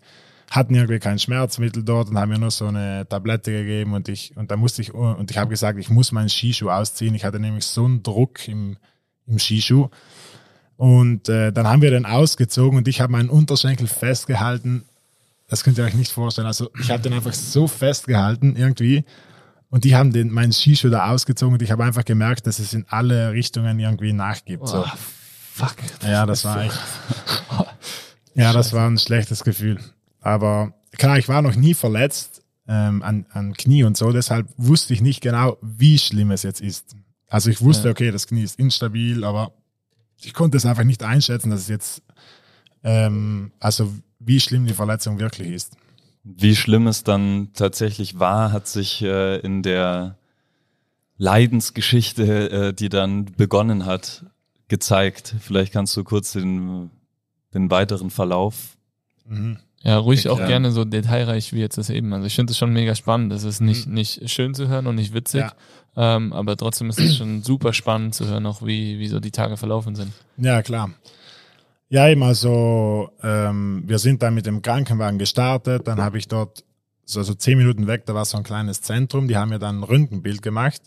[0.49, 4.37] hatten irgendwie kein Schmerzmittel dort und haben mir nur so eine Tablette gegeben und ich
[4.37, 7.15] und da musste ich und ich habe gesagt, ich muss meinen Skischuh ausziehen.
[7.15, 8.77] Ich hatte nämlich so einen Druck im
[9.27, 9.89] im Skischuh
[10.77, 14.83] und äh, dann haben wir den ausgezogen und ich habe meinen Unterschenkel festgehalten.
[15.47, 16.47] Das könnt ihr euch nicht vorstellen.
[16.47, 19.05] Also ich habe den einfach so festgehalten irgendwie.
[19.69, 22.73] Und die haben den, meinen Skischuh da ausgezogen und ich habe einfach gemerkt, dass es
[22.73, 24.67] in alle Richtungen irgendwie nachgibt.
[24.67, 24.83] So.
[24.83, 24.91] Oh,
[25.51, 25.75] fuck.
[26.03, 26.79] Ja, das war echt.
[28.35, 29.79] ja, das war ein schlechtes Gefühl.
[30.21, 34.93] Aber klar, ich war noch nie verletzt ähm, an, an Knie und so, deshalb wusste
[34.93, 36.95] ich nicht genau, wie schlimm es jetzt ist.
[37.27, 39.51] Also ich wusste, okay, das Knie ist instabil, aber
[40.21, 42.03] ich konnte es einfach nicht einschätzen, dass es jetzt,
[42.83, 45.75] ähm, also wie schlimm die Verletzung wirklich ist.
[46.23, 50.17] Wie schlimm es dann tatsächlich war, hat sich äh, in der
[51.17, 54.25] Leidensgeschichte, äh, die dann begonnen hat,
[54.67, 55.35] gezeigt.
[55.39, 56.89] Vielleicht kannst du kurz den,
[57.53, 58.77] den weiteren Verlauf.
[59.25, 59.57] Mhm.
[59.83, 60.47] Ja, ruhig auch Ja.
[60.47, 62.11] gerne so detailreich wie jetzt das eben.
[62.13, 63.31] Also ich finde es schon mega spannend.
[63.31, 65.41] Das ist nicht, nicht schön zu hören und nicht witzig.
[65.43, 65.47] Mhm.
[65.47, 65.53] Ja.
[65.97, 69.31] Ähm, aber trotzdem ist es schon super spannend zu hören, auch wie, wie so die
[69.31, 70.11] Tage verlaufen sind.
[70.37, 70.91] Ja, klar.
[71.87, 76.63] Ja, eben, also ähm, wir sind dann mit dem Krankenwagen gestartet, dann habe ich dort,
[77.05, 79.79] so, so zehn Minuten weg, da war so ein kleines Zentrum, die haben mir dann
[79.79, 80.81] ein Röntgenbild gemacht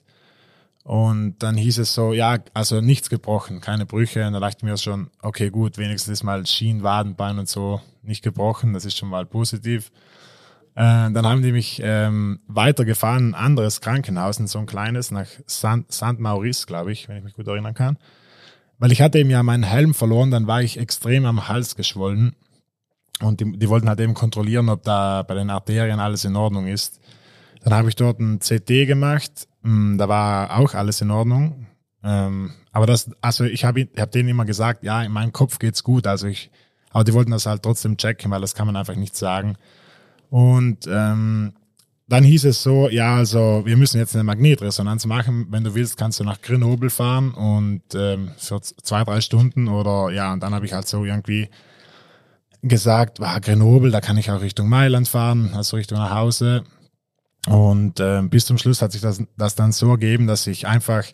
[0.83, 4.65] und dann hieß es so, ja, also nichts gebrochen, keine Brüche und da dachte ich
[4.65, 8.99] mir schon, okay, gut, wenigstens ist mal Schien, Wadenbein und so nicht gebrochen, das ist
[8.99, 9.93] schon mal positiv.
[10.79, 15.93] Äh, dann haben die mich ähm, weitergefahren, ein anderes Krankenhaus, so ein kleines, nach St.
[15.93, 16.19] St.
[16.19, 17.99] Maurice, glaube ich, wenn ich mich gut erinnern kann.
[18.79, 22.37] Weil ich hatte eben ja meinen Helm verloren, dann war ich extrem am Hals geschwollen.
[23.21, 26.69] Und die, die wollten halt eben kontrollieren, ob da bei den Arterien alles in Ordnung
[26.69, 27.01] ist.
[27.65, 31.67] Dann habe ich dort ein CT gemacht, Mm, da war auch alles in Ordnung.
[32.03, 35.59] Ähm, aber das, also ich habe ich hab denen immer gesagt, ja, in meinem Kopf
[35.59, 36.07] geht's gut.
[36.07, 36.51] Also ich,
[36.91, 39.57] aber die wollten das halt trotzdem checken, weil das kann man einfach nicht sagen.
[40.31, 41.53] Und ähm,
[42.09, 45.47] dann hieß es so, ja, also wir müssen jetzt eine Magnetresonanz machen.
[45.51, 50.11] Wenn du willst, kannst du nach Grenoble fahren und ähm, für zwei, drei Stunden oder
[50.11, 51.49] ja, und dann habe ich halt so irgendwie
[52.63, 56.65] gesagt, war Grenoble, da kann ich auch Richtung Mailand fahren, also Richtung nach Hause.
[57.47, 61.05] Und ähm, bis zum Schluss hat sich das, das dann so ergeben, dass ich einfach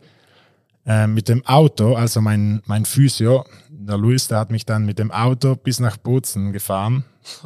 [0.87, 4.99] äh, mit dem Auto, also mein, mein Physio, der Luis, der hat mich dann mit
[4.99, 7.05] dem Auto bis nach Bozen gefahren.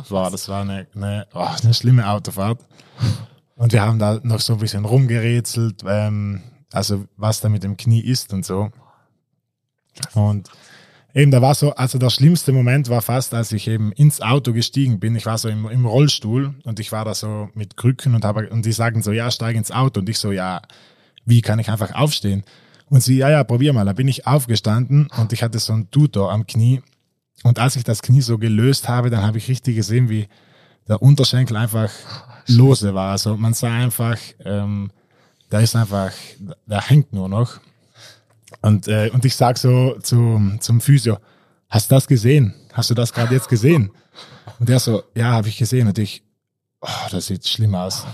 [0.09, 2.61] Wow, das war eine, eine, oh, eine schlimme Autofahrt.
[3.57, 7.77] Und wir haben da noch so ein bisschen rumgerätselt, ähm, also was da mit dem
[7.77, 8.71] Knie ist und so.
[10.15, 10.49] Und
[11.15, 14.53] eben, da war so, also der schlimmste Moment war fast, als ich eben ins Auto
[14.53, 15.17] gestiegen bin.
[15.17, 18.49] Ich war so im, im Rollstuhl und ich war da so mit Krücken und habe,
[18.51, 20.01] und die sagen so, ja, steig ins Auto.
[20.01, 20.63] Und ich so, ja,
[21.25, 22.45] wie kann ich einfach aufstehen?
[22.91, 23.85] Und sie, ja, ja, probier mal.
[23.85, 26.83] Da bin ich aufgestanden und ich hatte so ein Tutor am Knie.
[27.43, 30.29] Und als ich das Knie so gelöst habe, dann habe ich richtig gesehen, wie
[30.89, 31.91] der Unterschenkel einfach
[32.47, 33.13] lose war.
[33.13, 34.91] Also man sah einfach, ähm,
[35.51, 36.13] da ist einfach,
[36.67, 37.61] der hängt nur noch.
[38.63, 41.19] Und, äh, und ich sag so zu, zum Physio,
[41.69, 42.55] hast du das gesehen?
[42.73, 43.91] Hast du das gerade jetzt gesehen?
[44.59, 45.87] Und der so, ja, habe ich gesehen.
[45.87, 46.23] Und ich,
[46.81, 48.07] oh, das sieht schlimm aus.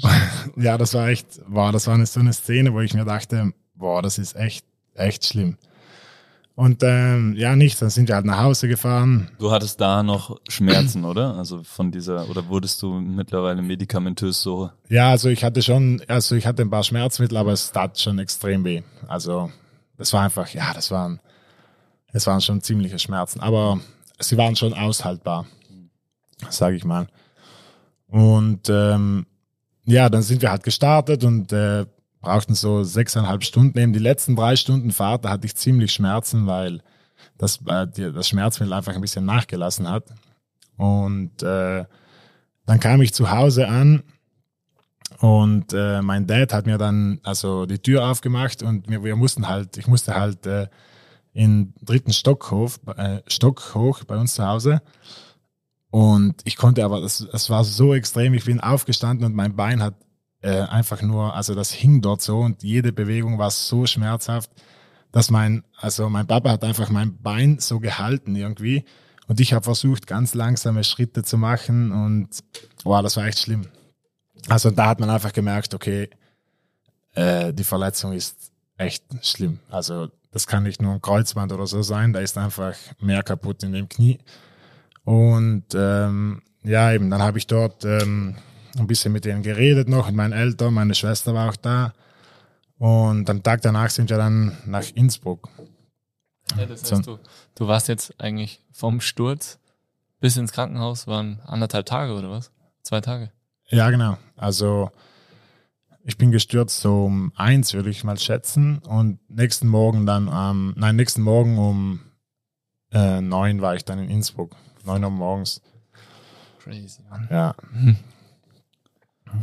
[0.56, 3.52] ja, das war echt, boah, das war eine, so eine Szene, wo ich mir dachte,
[3.74, 4.64] boah, das ist echt,
[4.94, 5.56] echt schlimm.
[6.54, 9.30] Und ähm, ja, nichts, dann sind wir halt nach Hause gefahren.
[9.38, 11.34] Du hattest da noch Schmerzen, oder?
[11.36, 14.70] Also von dieser, oder wurdest du mittlerweile medikamentös so?
[14.88, 18.18] Ja, also ich hatte schon, also ich hatte ein paar Schmerzmittel, aber es tat schon
[18.18, 18.82] extrem weh.
[19.08, 19.50] Also
[19.96, 21.20] das war einfach, ja, das waren,
[22.12, 23.80] es waren schon ziemliche Schmerzen, aber
[24.18, 25.46] sie waren schon aushaltbar,
[26.50, 27.06] sage ich mal.
[28.08, 29.24] Und ähm,
[29.84, 31.86] ja, dann sind wir halt gestartet und äh,
[32.22, 33.78] brauchten so sechseinhalb Stunden.
[33.78, 36.80] Eben die letzten drei Stunden Fahrt, da hatte ich ziemlich Schmerzen, weil
[37.36, 40.04] das, äh, das Schmerzmittel einfach ein bisschen nachgelassen hat.
[40.76, 41.84] Und äh,
[42.64, 44.02] dann kam ich zu Hause an
[45.18, 49.48] und äh, mein Dad hat mir dann also die Tür aufgemacht und wir, wir mussten
[49.48, 50.68] halt, ich musste halt äh,
[51.32, 54.82] in dritten Stock hoch, äh, Stock hoch bei uns zu Hause.
[55.90, 59.94] Und ich konnte aber, das war so extrem, ich bin aufgestanden und mein Bein hat
[60.42, 64.50] äh, einfach nur, also das hing dort so und jede Bewegung war so schmerzhaft,
[65.12, 68.84] dass mein, also mein Papa hat einfach mein Bein so gehalten irgendwie
[69.28, 72.28] und ich habe versucht, ganz langsame Schritte zu machen und
[72.84, 73.66] wow, das war echt schlimm.
[74.48, 76.10] Also da hat man einfach gemerkt, okay,
[77.14, 79.60] äh, die Verletzung ist echt schlimm.
[79.70, 83.62] Also das kann nicht nur ein Kreuzband oder so sein, da ist einfach mehr kaputt
[83.62, 84.18] in dem Knie.
[85.04, 88.36] Und ähm, ja, eben, dann habe ich dort ähm,
[88.78, 91.92] ein bisschen mit denen geredet noch, mit meinen Eltern, meine Schwester war auch da.
[92.78, 95.48] Und am Tag danach sind wir dann nach Innsbruck.
[96.56, 97.18] Ja, das heißt, du,
[97.54, 99.58] du warst jetzt eigentlich vom Sturz
[100.20, 102.50] bis ins Krankenhaus, waren anderthalb Tage oder was?
[102.82, 103.30] Zwei Tage.
[103.68, 104.18] Ja, genau.
[104.36, 104.90] Also
[106.04, 108.78] ich bin gestürzt so um eins, würde ich mal schätzen.
[108.78, 112.00] Und nächsten Morgen dann, ähm, nein, nächsten Morgen um
[112.90, 114.56] äh, neun war ich dann in Innsbruck.
[114.84, 115.62] Neun Uhr morgens.
[116.58, 117.28] Crazy, Mann.
[117.30, 117.54] Ja.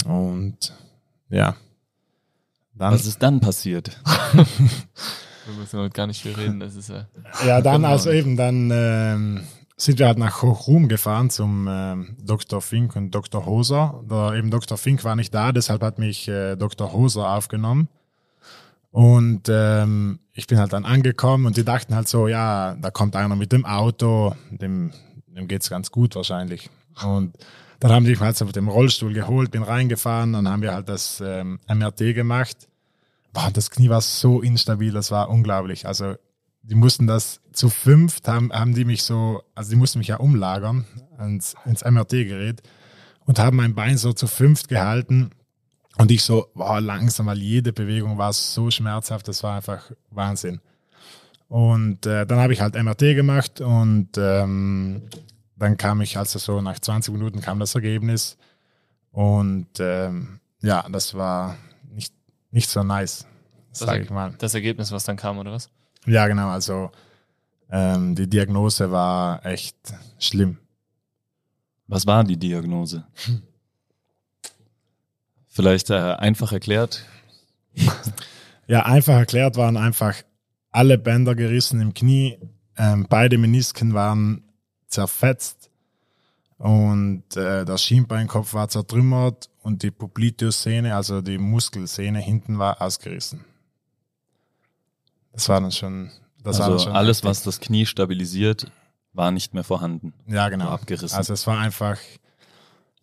[0.06, 0.74] Und
[1.30, 1.56] ja.
[2.74, 4.00] Dann, Was ist dann passiert?
[5.46, 7.08] Wir müssen heute gar nicht viel reden, das ist ja.
[7.46, 7.88] ja, dann, Genau.
[7.90, 9.42] also eben, dann ähm,
[9.76, 12.62] sind wir halt nach Hochruhm gefahren zum ähm, Dr.
[12.62, 13.46] Fink und Dr.
[13.46, 14.04] Hoser.
[14.10, 14.78] Der, eben Dr.
[14.78, 16.94] Fink war nicht da, deshalb hat mich äh, Dr.
[16.94, 17.88] Hoser aufgenommen.
[18.92, 23.16] Und ähm, ich bin halt dann angekommen und die dachten halt so, ja, da kommt
[23.16, 24.92] einer mit dem Auto, dem,
[25.28, 26.70] dem geht's ganz gut wahrscheinlich.
[27.04, 27.36] Und
[27.80, 30.90] dann haben die mich halt mit dem Rollstuhl geholt, bin reingefahren, dann haben wir halt
[30.90, 32.68] das ähm, MRT gemacht.
[33.32, 35.86] Boah, das Knie war so instabil, das war unglaublich.
[35.88, 36.16] Also
[36.62, 40.18] die mussten das zu fünft, haben, haben die mich so, also die mussten mich ja
[40.18, 40.86] umlagern
[41.20, 42.62] ins, ins MRT-Gerät
[43.26, 45.32] und haben mein Bein so zu fünft gehalten.
[45.98, 50.60] Und ich so, wow, langsam, weil jede Bewegung war so schmerzhaft, das war einfach Wahnsinn.
[51.48, 55.02] Und äh, dann habe ich halt MRT gemacht und ähm,
[55.60, 58.38] dann kam ich, also so nach 20 Minuten kam das Ergebnis.
[59.12, 61.58] Und ähm, ja, das war
[61.92, 62.14] nicht,
[62.52, 63.26] nicht so nice,
[63.72, 64.34] sage ich mal.
[64.38, 65.70] Das Ergebnis, was dann kam, oder was?
[66.06, 66.50] Ja, genau.
[66.50, 66.92] Also
[67.70, 69.78] ähm, die Diagnose war echt
[70.18, 70.58] schlimm.
[71.88, 73.06] Was war die Diagnose?
[75.48, 77.04] Vielleicht äh, einfach erklärt.
[78.68, 80.14] Ja, einfach erklärt waren einfach
[80.70, 82.38] alle Bänder gerissen im Knie.
[82.78, 84.44] Ähm, beide Menisken waren
[84.90, 85.70] zerfetzt
[86.58, 93.46] und äh, der Schienbeinkopf war zertrümmert und die Popliteus-Sehne, also die Muskelsehne hinten war ausgerissen.
[95.32, 96.12] Das war dann schon.
[96.44, 98.72] Das also war schon alles, was das Knie stabilisiert,
[99.14, 100.14] war nicht mehr vorhanden.
[100.28, 101.18] ja genau war abgerissen.
[101.18, 101.98] Also es war einfach,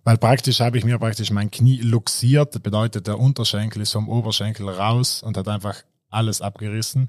[0.05, 4.09] weil praktisch habe ich mir praktisch mein Knie luxiert, das bedeutet der Unterschenkel ist vom
[4.09, 7.09] Oberschenkel raus und hat einfach alles abgerissen.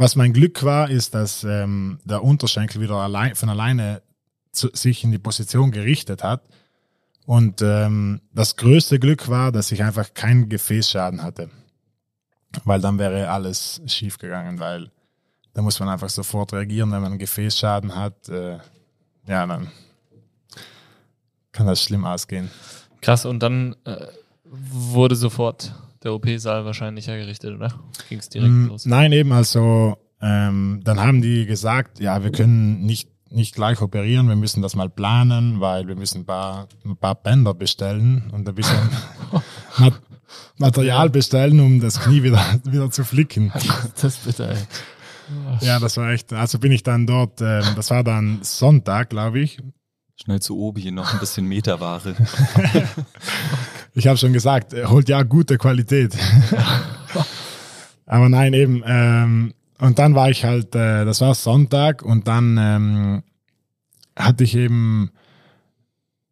[0.00, 4.00] Was mein Glück war, ist, dass ähm, der Unterschenkel wieder allein, von alleine
[4.50, 6.48] zu, sich in die Position gerichtet hat.
[7.26, 11.50] Und ähm, das größte Glück war, dass ich einfach keinen Gefäßschaden hatte.
[12.64, 14.90] Weil dann wäre alles schief gegangen, weil
[15.52, 18.26] da muss man einfach sofort reagieren, wenn man einen Gefäßschaden hat.
[18.30, 18.56] Äh,
[19.26, 19.70] ja, dann
[21.52, 22.50] kann das schlimm ausgehen.
[23.02, 24.06] Krass, und dann äh,
[24.46, 27.72] wurde sofort der OP-Saal wahrscheinlich hergerichtet, oder?
[28.08, 28.86] Ging es direkt Mm, los?
[28.86, 34.28] Nein, eben, also ähm, dann haben die gesagt, ja, wir können nicht, nicht gleich operieren,
[34.28, 38.48] wir müssen das mal planen, weil wir müssen ein paar, ein paar Bänder bestellen und
[38.48, 38.78] ein bisschen
[39.78, 40.00] Mat
[40.58, 43.52] Material bestellen, um das Knie wieder, wieder zu flicken.
[43.94, 44.58] Das ist bitter, ey.
[45.60, 49.40] Ja, das war echt, also bin ich dann dort, ähm, das war dann Sonntag, glaube
[49.40, 49.58] ich.
[50.22, 52.14] Schnell zu Obi, noch ein bisschen Meterware.
[53.94, 56.16] Ich habe schon gesagt, er holt ja gute Qualität.
[58.06, 58.82] Aber nein, eben.
[58.86, 63.22] Ähm, und dann war ich halt, äh, das war Sonntag und dann ähm,
[64.16, 65.10] hatte ich eben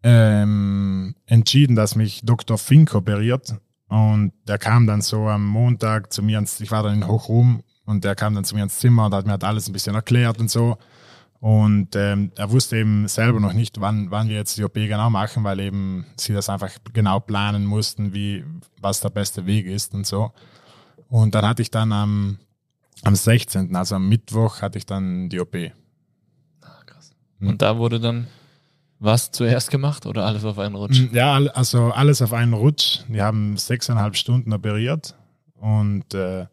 [0.02, 2.58] ähm, entschieden, dass mich Dr.
[2.58, 3.56] Fink operiert.
[3.88, 7.62] Und der kam dann so am Montag zu mir, ins, ich war dann in Hochrum
[7.86, 9.94] und der kam dann zu mir ins Zimmer und hat mir halt alles ein bisschen
[9.94, 10.76] erklärt und so.
[11.40, 15.08] Und ähm, er wusste eben selber noch nicht, wann, wann wir jetzt die OP genau
[15.08, 18.44] machen, weil eben sie das einfach genau planen mussten, wie,
[18.80, 20.32] was der beste Weg ist und so.
[21.08, 22.38] Und dann hatte ich dann am,
[23.04, 25.54] am 16., also am Mittwoch, hatte ich dann die OP.
[26.60, 27.12] Ah, krass.
[27.40, 28.26] Und da wurde dann
[28.98, 31.02] was zuerst gemacht oder alles auf einen Rutsch?
[31.12, 32.98] Ja, all- also alles auf einen Rutsch.
[33.08, 35.14] Die haben sechseinhalb Stunden operiert
[35.54, 36.46] und äh,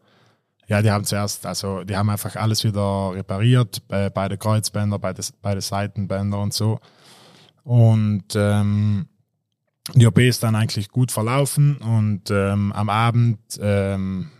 [0.66, 5.22] ja, die haben zuerst, also die haben einfach alles wieder repariert, äh, beide Kreuzbänder, beide,
[5.40, 6.80] beide Seitenbänder und so.
[7.62, 9.06] Und ähm,
[9.94, 14.30] die OP ist dann eigentlich gut verlaufen und ähm, am Abend ähm,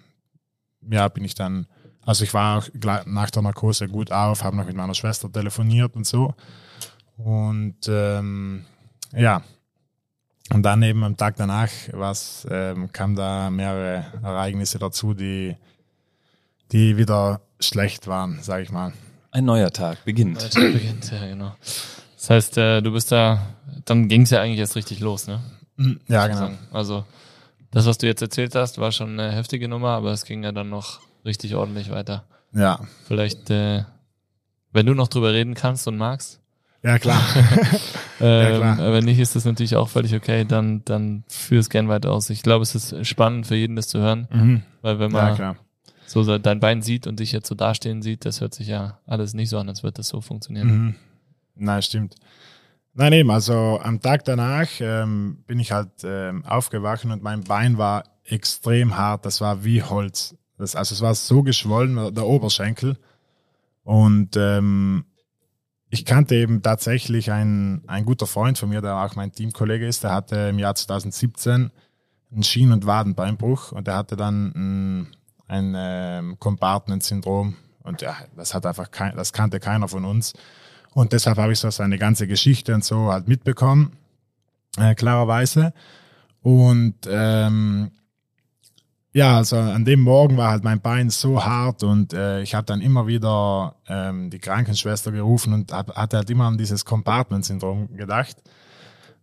[0.90, 1.66] ja, bin ich dann,
[2.04, 2.68] also ich war auch
[3.06, 6.34] nach der Narkose gut auf, habe noch mit meiner Schwester telefoniert und so.
[7.16, 8.64] Und ähm,
[9.12, 9.42] ja,
[10.52, 15.56] und dann eben am Tag danach was, ähm, kam da mehrere Ereignisse dazu, die,
[16.72, 18.92] die wieder schlecht waren, sage ich mal.
[19.30, 20.42] Ein neuer Tag beginnt.
[20.42, 21.54] Alter, beginnt, ja, genau.
[22.16, 23.46] Das heißt, äh, du bist da,
[23.84, 25.40] dann ging es ja eigentlich erst richtig los, ne?
[26.08, 26.50] Ja, genau.
[26.72, 27.04] Also,
[27.70, 30.52] das, was du jetzt erzählt hast, war schon eine heftige Nummer, aber es ging ja
[30.52, 32.24] dann noch richtig ordentlich weiter.
[32.54, 33.84] Ja, Vielleicht, äh,
[34.72, 36.40] wenn du noch drüber reden kannst und magst,
[36.82, 37.20] ja klar.
[38.20, 38.92] ähm, klar.
[38.92, 42.30] wenn nicht, ist das natürlich auch völlig okay, dann, dann führ es gern weiter aus.
[42.30, 44.62] Ich glaube, es ist spannend für jeden, das zu hören, mhm.
[44.82, 45.56] weil wenn Ja, man klar.
[46.06, 49.34] So dein Bein sieht und dich jetzt so dastehen sieht, das hört sich ja alles
[49.34, 50.68] nicht so an, als würde das so funktionieren.
[50.68, 50.94] Mhm.
[51.56, 52.16] Nein, stimmt.
[52.94, 57.76] Nein, eben, also am Tag danach ähm, bin ich halt ähm, aufgewacht und mein Bein
[57.76, 59.26] war extrem hart.
[59.26, 60.34] Das war wie Holz.
[60.56, 62.96] Das, also es war so geschwollen, der Oberschenkel.
[63.82, 65.04] Und ähm,
[65.90, 70.02] ich kannte eben tatsächlich einen, ein guter Freund von mir, der auch mein Teamkollege ist,
[70.02, 71.70] der hatte im Jahr 2017
[72.32, 75.15] einen Schien- und Wadenbeinbruch und der hatte dann ein,
[75.48, 80.32] ein ähm, Compartment-Syndrom und ja, das hat einfach kein, das kannte keiner von uns.
[80.92, 83.92] Und deshalb habe ich so seine ganze Geschichte und so halt mitbekommen,
[84.78, 85.72] äh, klarerweise.
[86.42, 87.90] Und ähm,
[89.12, 92.66] ja, also an dem Morgen war halt mein Bein so hart und äh, ich habe
[92.66, 97.96] dann immer wieder ähm, die Krankenschwester gerufen und hab, hatte halt immer an dieses Compartment-Syndrom
[97.96, 98.36] gedacht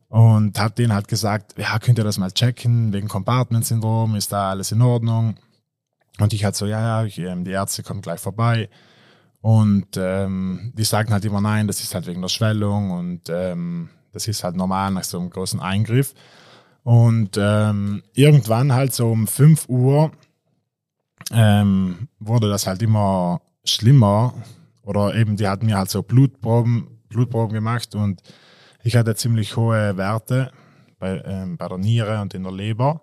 [0.10, 4.50] und habe denen halt gesagt, ja, könnt ihr das mal checken wegen Compartment-Syndrom, ist da
[4.50, 5.36] alles in Ordnung?
[6.20, 8.70] Und ich halt so, ja, ja, ich, ähm, die Ärzte kommen gleich vorbei.
[9.42, 13.90] Und ähm, die sagten halt immer, nein, das ist halt wegen der Schwellung und ähm,
[14.14, 16.14] das ist halt normal nach so einem großen Eingriff.
[16.84, 20.12] Und ähm, irgendwann halt so um 5 Uhr
[21.32, 24.34] ähm, wurde das halt immer schlimmer.
[24.84, 28.22] Oder eben, die hatten mir halt so Blutproben, Blutproben gemacht und
[28.84, 30.52] ich hatte ziemlich hohe Werte
[31.00, 33.02] bei, ähm, bei der Niere und in der Leber.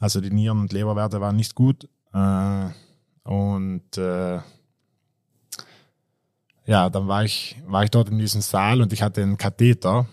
[0.00, 1.88] Also die Nieren- und Leberwerte waren nicht gut.
[2.12, 2.68] Äh,
[3.24, 4.40] und äh,
[6.66, 10.06] ja, dann war ich, war ich dort in diesem Saal und ich hatte einen Katheter.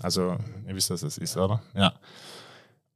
[0.00, 0.36] Also,
[0.66, 1.62] ihr wisst, was das ist, oder?
[1.74, 1.94] Ja.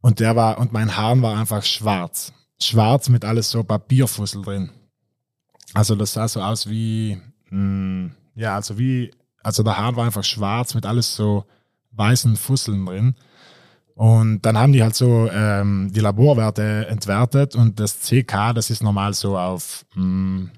[0.01, 2.33] Und der war, und mein Haar war einfach schwarz.
[2.61, 4.71] Schwarz mit alles so Papierfussel drin.
[5.75, 9.11] Also das sah so aus wie, mh, ja, also wie,
[9.43, 11.45] also der Haar war einfach schwarz mit alles so
[11.93, 13.17] weißen Fusseln drin.
[13.99, 18.81] Und dann haben die halt so ähm, die Laborwerte entwertet und das CK, das ist
[18.81, 20.51] normal so auf, mh,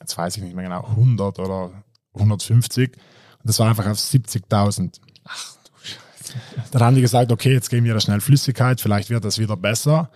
[0.00, 1.72] jetzt weiß ich nicht mehr genau, 100 oder
[2.14, 2.88] 150.
[2.88, 2.98] Und
[3.44, 4.98] das war einfach auf 70.000.
[5.24, 6.38] Ach du Scheiße.
[6.70, 9.58] Dann haben die gesagt, okay, jetzt geben wir da schnell Flüssigkeit, vielleicht wird das wieder
[9.58, 10.08] besser.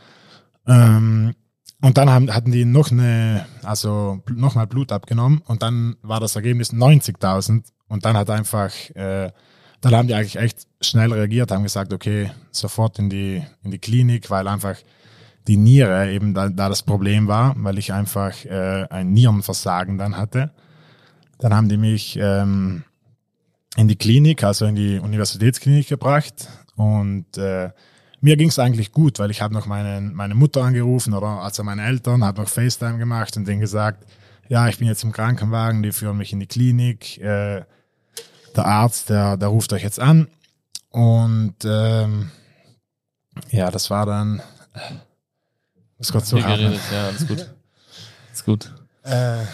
[0.66, 1.34] Ähm,
[1.82, 6.34] und dann haben, hatten die noch eine, also nochmal Blut abgenommen und dann war das
[6.34, 9.32] Ergebnis 90.000 und dann hat einfach, äh,
[9.84, 13.78] dann haben die eigentlich echt schnell reagiert, haben gesagt, okay, sofort in die, in die
[13.78, 14.76] Klinik, weil einfach
[15.46, 20.16] die Niere eben da, da das Problem war, weil ich einfach äh, ein Nierenversagen dann
[20.16, 20.52] hatte.
[21.38, 22.84] Dann haben die mich ähm,
[23.76, 27.70] in die Klinik, also in die Universitätsklinik gebracht und äh,
[28.22, 31.62] mir ging es eigentlich gut, weil ich habe noch meine, meine Mutter angerufen oder also
[31.62, 34.06] meine Eltern, habe noch FaceTime gemacht und denen gesagt,
[34.48, 37.18] ja, ich bin jetzt im Krankenwagen, die führen mich in die Klinik.
[37.18, 37.64] Äh,
[38.56, 40.28] der Arzt, der, der ruft euch jetzt an.
[40.90, 42.30] Und ähm,
[43.50, 44.42] ja, das war dann.
[45.98, 46.58] Das Gott so hart.
[46.58, 47.38] geredet, ja, alles gut.
[48.30, 48.72] Alles gut.
[49.04, 49.44] Äh,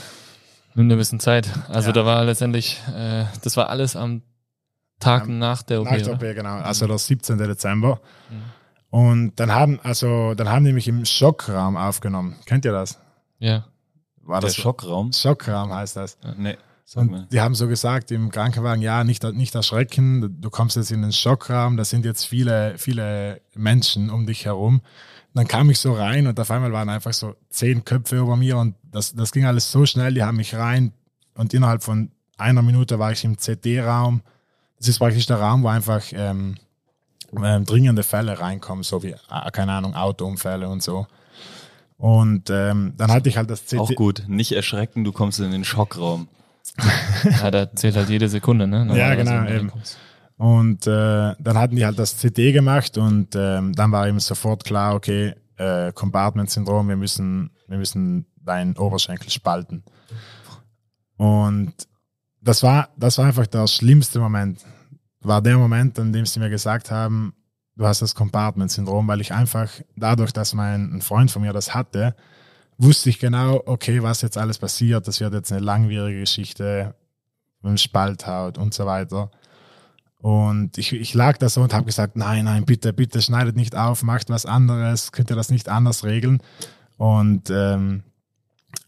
[0.74, 1.50] Nimm dir ein bisschen Zeit.
[1.68, 1.92] Also Ja.
[1.92, 4.22] da war letztendlich, äh, das war alles am
[5.00, 5.86] Tag Am- nach der OP.
[5.90, 6.14] nach der oder?
[6.14, 6.56] OP, genau.
[6.60, 7.36] Also der 17.
[7.36, 8.00] Dezember.
[8.30, 8.42] Mhm.
[8.88, 12.36] Und dann haben, also, dann haben die mich im Schockraum aufgenommen.
[12.46, 12.98] Kennt ihr das?
[13.38, 13.66] Ja.
[14.22, 14.62] War Der das so?
[14.62, 15.12] Schockraum?
[15.12, 16.14] Schockraum heißt das.
[16.24, 16.56] Äh, Nee.
[16.94, 21.02] Und die haben so gesagt im Krankenwagen, ja, nicht, nicht erschrecken, du kommst jetzt in
[21.02, 24.80] den Schockraum, da sind jetzt viele, viele Menschen um dich herum.
[25.32, 28.58] Dann kam ich so rein und auf einmal waren einfach so zehn Köpfe über mir
[28.58, 30.92] und das, das ging alles so schnell, die haben mich rein
[31.34, 34.22] und innerhalb von einer Minute war ich im CT-Raum.
[34.78, 36.56] Das ist praktisch der Raum, wo einfach ähm,
[37.36, 41.06] ähm, dringende Fälle reinkommen, so wie, äh, keine Ahnung, Autounfälle und so.
[41.96, 43.78] Und ähm, dann hatte ich halt das CT.
[43.78, 44.24] Auch gut.
[44.26, 46.28] Nicht erschrecken, du kommst in den Schockraum.
[47.24, 48.84] Ja, da zählt halt jede Sekunde, ne?
[48.84, 49.72] Normalerweise, genau, eben.
[50.36, 54.64] Und äh, dann hatten die halt das CT gemacht und ähm, dann war eben sofort
[54.64, 59.84] klar, okay, äh, Compartment-Syndrom, wir müssen, wir müssen deinen Oberschenkel spalten.
[61.18, 61.74] Und
[62.40, 64.64] das war, das war einfach der schlimmste Moment.
[65.20, 67.34] War der Moment, an dem sie mir gesagt haben,
[67.76, 71.74] du hast das Compartment-Syndrom, weil ich einfach dadurch, dass mein ein Freund von mir das
[71.74, 72.14] hatte,
[72.80, 75.06] wusste ich genau, okay, was jetzt alles passiert.
[75.06, 76.94] Das wird jetzt eine langwierige Geschichte,
[77.62, 79.30] mit Spalthaut und so weiter.
[80.18, 83.76] Und ich, ich lag da so und habe gesagt, nein, nein, bitte, bitte schneidet nicht
[83.76, 86.42] auf, macht was anderes, könnt ihr das nicht anders regeln.
[86.96, 88.02] Und ähm,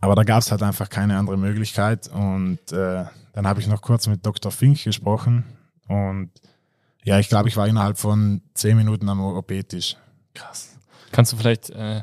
[0.01, 2.09] aber da gab es halt einfach keine andere Möglichkeit.
[2.09, 4.53] Und äh, dann habe ich noch kurz mit Dr.
[4.53, 5.45] Fink gesprochen.
[5.89, 6.31] Und
[7.05, 9.97] ja, ich glaube, ich war innerhalb von zehn Minuten am OP-Tisch.
[10.35, 10.77] Krass.
[11.13, 12.03] Kannst du vielleicht äh,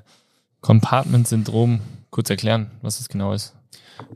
[0.61, 3.55] Compartment-Syndrom kurz erklären, was das genau ist?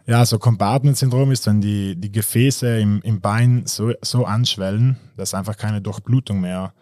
[0.06, 5.34] Ja, so Compartment-Syndrom ist, wenn die, die Gefäße im, im Bein so, so anschwellen, dass
[5.34, 6.74] einfach keine Durchblutung mehr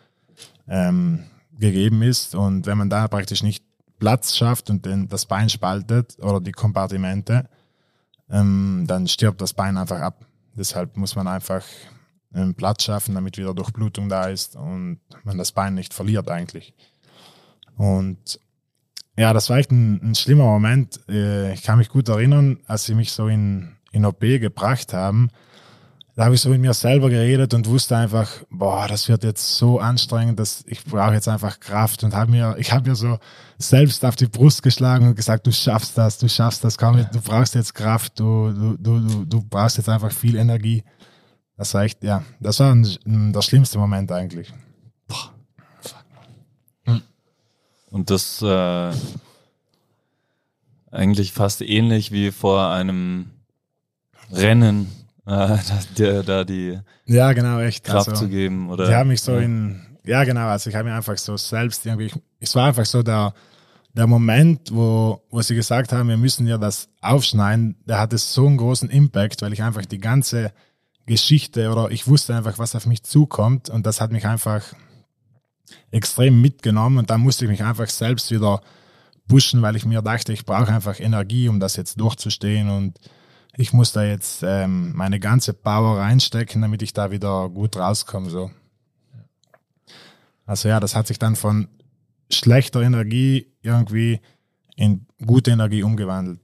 [0.68, 1.24] ähm,
[1.58, 2.36] gegeben ist.
[2.36, 3.64] Und wenn man da praktisch nicht
[4.00, 7.50] Platz schafft und den, das Bein spaltet oder die Kompartimente,
[8.30, 10.26] ähm, dann stirbt das Bein einfach ab.
[10.56, 11.64] Deshalb muss man einfach
[12.34, 16.74] ähm, Platz schaffen, damit wieder Durchblutung da ist und man das Bein nicht verliert eigentlich.
[17.78, 18.40] Und
[19.22, 21.00] ja, das war echt ein, ein schlimmer Moment.
[21.08, 25.30] Äh, Ich kann mich gut erinnern, als sie mich so in, in OP gebracht haben.
[26.16, 29.56] Da habe ich so mit mir selber geredet und wusste einfach, boah, das wird jetzt
[29.58, 33.20] so anstrengend, dass ich brauche jetzt einfach Kraft und habe mir, ich habe mir so
[33.60, 37.22] selbst auf die Brust geschlagen und gesagt, du schaffst das, du schaffst das, komm, du
[37.22, 40.84] brauchst jetzt Kraft, du, du, du, du, brauchst jetzt einfach viel Energie.
[41.58, 44.52] Das war echt, ja, das war ein, ein, der schlimmste Moment eigentlich.
[47.92, 48.92] Und das äh,
[50.92, 53.32] eigentlich fast ähnlich wie vor einem
[54.32, 54.90] Rennen,
[55.26, 55.58] äh,
[55.98, 57.84] der da die Ja, genau, echt.
[57.84, 58.70] Kraft Also- zu geben.
[58.70, 59.42] Oder, Die haben mich so ja.
[59.42, 62.86] in, ja genau, also ich habe mir einfach so selbst irgendwie, ich, es war einfach
[62.86, 63.34] so der,
[63.94, 68.48] der Moment, wo, wo sie gesagt haben, wir müssen ja das aufschneiden, der hatte so
[68.48, 70.54] einen großen Impact, weil ich einfach die ganze
[71.06, 74.64] Geschichte oder ich wusste einfach, was auf mich zukommt und das hat mich einfach
[75.92, 78.62] extrem mitgenommen und da musste ich mich einfach selbst wieder
[79.28, 83.00] pushen, weil ich mir dachte, ich brauche einfach Energie, um das jetzt durchzustehen und
[83.56, 88.30] ich muss da jetzt ähm, meine ganze Power reinstecken, damit ich da wieder gut rauskomme.
[88.30, 88.52] So.
[90.46, 91.68] Also ja, das hat sich dann von
[92.30, 94.22] schlechter Energie irgendwie
[94.76, 96.40] in gute Energie umgewandelt.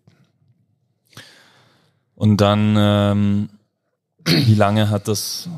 [2.15, 3.49] Und dann, ähm,
[4.25, 5.49] wie lange hat das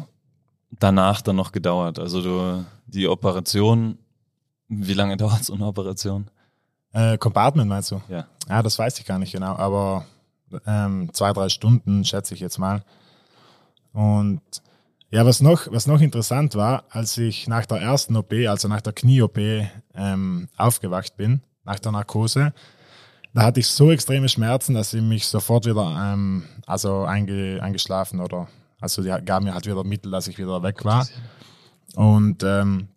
[0.72, 2.00] danach dann noch gedauert?
[2.00, 3.98] Also du, die Operation,
[4.68, 6.30] wie lange dauert so eine Operation?
[6.92, 8.02] Äh, Compartment meinst du?
[8.10, 8.28] Ja.
[8.48, 10.06] Ja, das weiß ich gar nicht genau, aber
[10.66, 12.84] ähm, zwei, drei Stunden schätze ich jetzt mal.
[13.94, 14.42] Und
[15.12, 18.82] ja, was noch, was noch interessant war, als ich nach der ersten OP, also nach
[18.82, 19.38] der Knie-OP,
[19.96, 22.54] ähm, aufgewacht bin, nach der Narkose,
[23.34, 28.20] da hatte ich so extreme Schmerzen, dass sie mich sofort wieder, ähm, also einge, eingeschlafen
[28.20, 28.48] oder,
[28.82, 31.08] also die gaben mir halt wieder Mittel, dass ich wieder weg war.
[31.96, 32.90] Und ähm,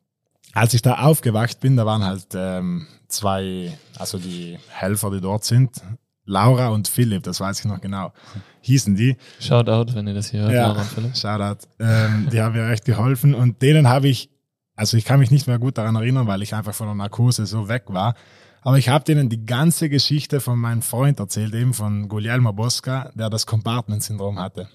[0.53, 5.45] als ich da aufgewacht bin, da waren halt ähm, zwei, also die Helfer, die dort
[5.45, 5.83] sind,
[6.25, 8.13] Laura und Philipp, das weiß ich noch genau,
[8.61, 9.17] hießen die.
[9.41, 11.17] Shoutout, wenn ihr das hier hört, Ja, Laura und Philipp.
[11.17, 11.67] Shoutout.
[11.81, 14.31] Ähm, die haben mir echt geholfen und denen habe ich,
[14.77, 17.47] also ich kann mich nicht mehr gut daran erinnern, weil ich einfach von der Narkose
[17.47, 18.15] so weg war.
[18.65, 23.11] Aber ich habe denen die ganze Geschichte von meinem Freund erzählt, eben von Guglielmo Bosca,
[23.15, 24.69] der das Compartment-Syndrom hatte.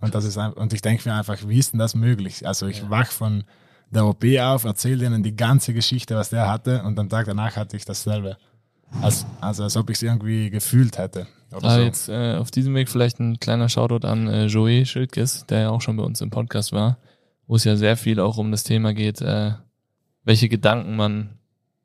[0.00, 2.46] Und das ist und ich denke mir einfach, wie ist denn das möglich?
[2.46, 3.44] Also ich wach von
[3.90, 7.56] der OP auf, erzähle denen die ganze Geschichte, was der hatte, und am Tag danach
[7.56, 8.36] hatte ich dasselbe.
[9.02, 11.26] Als, also als ob ich es irgendwie gefühlt hätte.
[11.54, 11.80] Oder Ah, so.
[11.80, 15.70] jetzt äh, auf diesem Weg vielleicht ein kleiner Shoutout an äh, Joey Schildkes, der ja
[15.70, 16.98] auch schon bei uns im Podcast war,
[17.46, 19.52] wo es ja sehr viel auch um das Thema geht, äh,
[20.24, 21.38] welche Gedanken man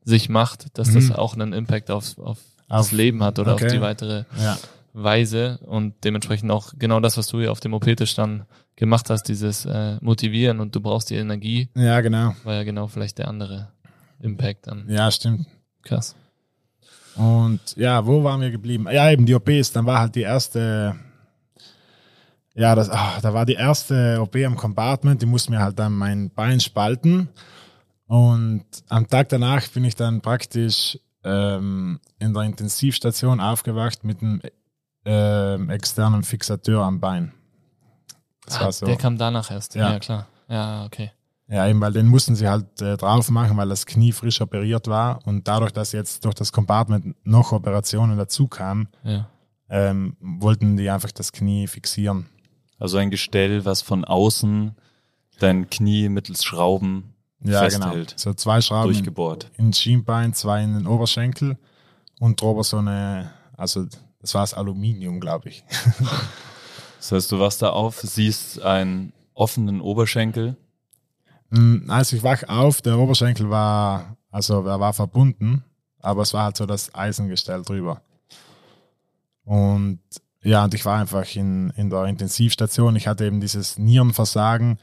[0.04, 1.14] sich macht, dass das Mhm.
[1.14, 3.66] auch einen Impact auf, auf das Leben hat oder okay.
[3.68, 4.58] auf die weitere Ja.
[4.94, 9.24] Weise und dementsprechend auch genau das, was du hier auf dem OP-Tisch dann gemacht hast,
[9.24, 12.36] dieses äh, Motivieren und du brauchst die Energie, ja, genau.
[12.44, 13.72] war ja genau vielleicht der andere
[14.20, 14.86] Impact dann.
[14.90, 15.48] Ja, stimmt.
[15.84, 16.16] Krass.
[17.16, 18.88] Und ja, wo waren wir geblieben?
[18.92, 19.72] Ja, eben die OPs.
[19.72, 20.96] Dann war halt die erste,
[22.54, 25.22] ja, das, ah, da war die erste OP am Compartment.
[25.22, 27.30] Die mussten mir halt dann mein Bein spalten.
[28.08, 34.42] Und am Tag danach bin ich dann praktisch ähm, in der Intensivstation aufgewacht mit einem
[35.06, 37.32] ähm, externen Fixateur am Bein.
[38.46, 38.86] Das Ah, war so.
[38.86, 39.76] Der kam danach erst.
[39.76, 39.92] Ja.
[39.94, 40.28] Ja, klar.
[40.48, 41.12] Ja, okay.
[41.48, 44.88] Ja, eben, weil den mussten sie halt äh, drauf machen, weil das Knie frisch operiert
[44.88, 45.20] war.
[45.26, 49.28] Und dadurch, dass jetzt durch das Compartment noch Operationen dazu kamen, Ja.
[49.70, 52.28] ähm, wollten die einfach das Knie fixieren.
[52.80, 54.76] Also ein Gestell, was von außen
[55.40, 58.14] dein Knie mittels Schrauben Ja, festhält, genau.
[58.16, 59.52] So zwei Schrauben durchgebohrt.
[59.58, 61.58] ins Schienbein, zwei in den Oberschenkel
[62.20, 63.88] und drüber so eine, also
[64.22, 65.64] das war das Aluminium, glaube ich.
[67.02, 70.56] Das heißt, du wachst da auf, siehst einen offenen Oberschenkel.
[71.50, 75.64] Mm, Als ich wach auf, der Oberschenkel war, also er war verbunden,
[76.00, 78.04] aber es war halt so das Eisengestell drüber.
[79.46, 80.00] Und
[80.44, 82.96] ja, und ich war einfach in, in der Intensivstation.
[82.96, 84.78] Ich hatte eben dieses Nierenversagen.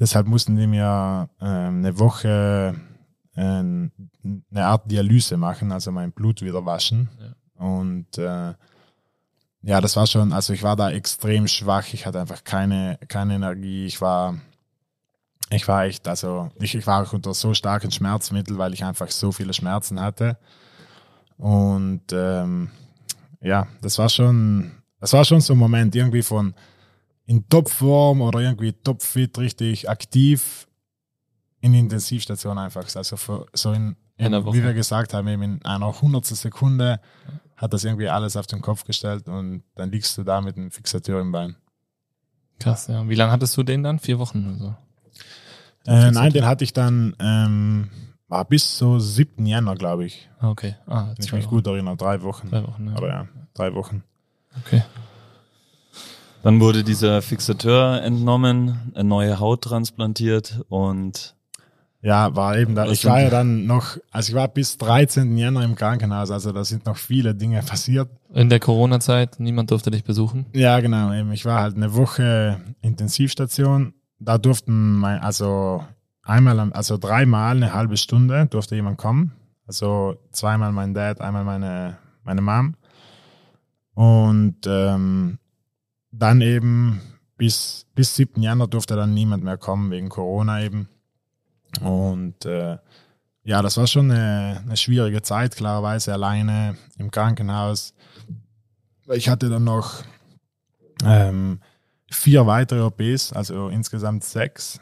[0.00, 2.74] Deshalb mussten die mir ähm, eine Woche
[3.36, 3.92] ähm,
[4.50, 7.08] eine Art Dialyse machen, also mein Blut wieder waschen.
[7.58, 8.54] Und äh,
[9.62, 11.92] ja, das war schon, also ich war da extrem schwach.
[11.92, 13.86] Ich hatte einfach keine, keine Energie.
[13.86, 14.36] Ich war,
[15.50, 19.10] ich war echt, also ich, ich war auch unter so starken Schmerzmitteln, weil ich einfach
[19.10, 20.38] so viele Schmerzen hatte.
[21.36, 22.70] Und ähm,
[23.40, 26.54] ja, das war schon, das war schon so ein Moment, irgendwie von
[27.26, 30.68] in Topform oder irgendwie topfit, richtig aktiv
[31.60, 32.86] in Intensivstation einfach.
[32.94, 37.00] Also für, so in, in wie wir gesagt haben, eben in einer hundertstel Sekunde
[37.56, 40.70] hat das irgendwie alles auf den Kopf gestellt und dann liegst du da mit einem
[40.70, 41.56] Fixateur im Bein.
[42.58, 43.08] Krass, ja.
[43.08, 43.98] Wie lange hattest du den dann?
[43.98, 44.74] Vier Wochen oder so?
[45.90, 47.90] Äh, nein, den hatte ich dann ähm,
[48.28, 49.46] war bis so 7.
[49.46, 50.28] Januar, glaube ich.
[50.40, 50.74] Ah, Okay.
[50.86, 51.54] Ah, Wenn ich mich Wochen.
[51.54, 52.50] gut erinnere, drei Wochen.
[52.50, 52.96] Drei Wochen, ja.
[52.98, 54.02] Oder ja, drei Wochen.
[54.64, 54.82] Okay.
[56.42, 61.35] Dann wurde dieser Fixateur entnommen, eine neue Haut transplantiert und
[62.06, 62.86] Ja, war eben da.
[62.86, 65.36] Ich war ja dann noch, also ich war bis 13.
[65.36, 68.08] Januar im Krankenhaus, also da sind noch viele Dinge passiert.
[68.32, 70.46] In der Corona-Zeit, niemand durfte dich besuchen.
[70.52, 71.12] Ja, genau.
[71.12, 71.32] Eben.
[71.32, 73.92] Ich war halt eine Woche Intensivstation.
[74.20, 75.82] Da durften mein, also
[76.22, 79.32] einmal, also dreimal eine halbe Stunde durfte jemand kommen.
[79.66, 82.76] Also zweimal mein Dad, einmal meine, meine Mom.
[83.94, 85.38] Und ähm,
[86.12, 87.00] dann eben
[87.36, 88.40] bis, bis 7.
[88.40, 90.88] Januar durfte dann niemand mehr kommen wegen Corona eben.
[91.80, 92.78] Und äh,
[93.44, 97.94] ja, das war schon eine, eine schwierige Zeit, klarerweise alleine im Krankenhaus.
[99.12, 100.02] Ich hatte dann noch
[101.04, 101.60] ähm,
[102.10, 104.80] vier weitere OPs, also insgesamt sechs.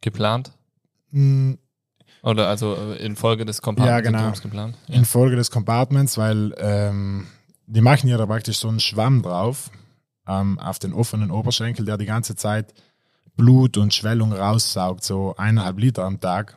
[0.00, 0.52] Geplant?
[1.10, 1.54] Mm,
[2.22, 4.32] Oder also äh, in Folge des Compartments Ja, genau.
[4.40, 4.76] geplant?
[4.86, 4.94] Ja.
[4.94, 7.26] Infolge des Compartments, weil ähm,
[7.66, 9.70] die machen ja da praktisch so einen Schwamm drauf
[10.26, 12.72] ähm, auf den offenen Oberschenkel, der die ganze Zeit
[13.36, 16.56] Blut und Schwellung raussaugt, so eineinhalb Liter am Tag.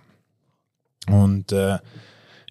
[1.08, 1.80] Und äh,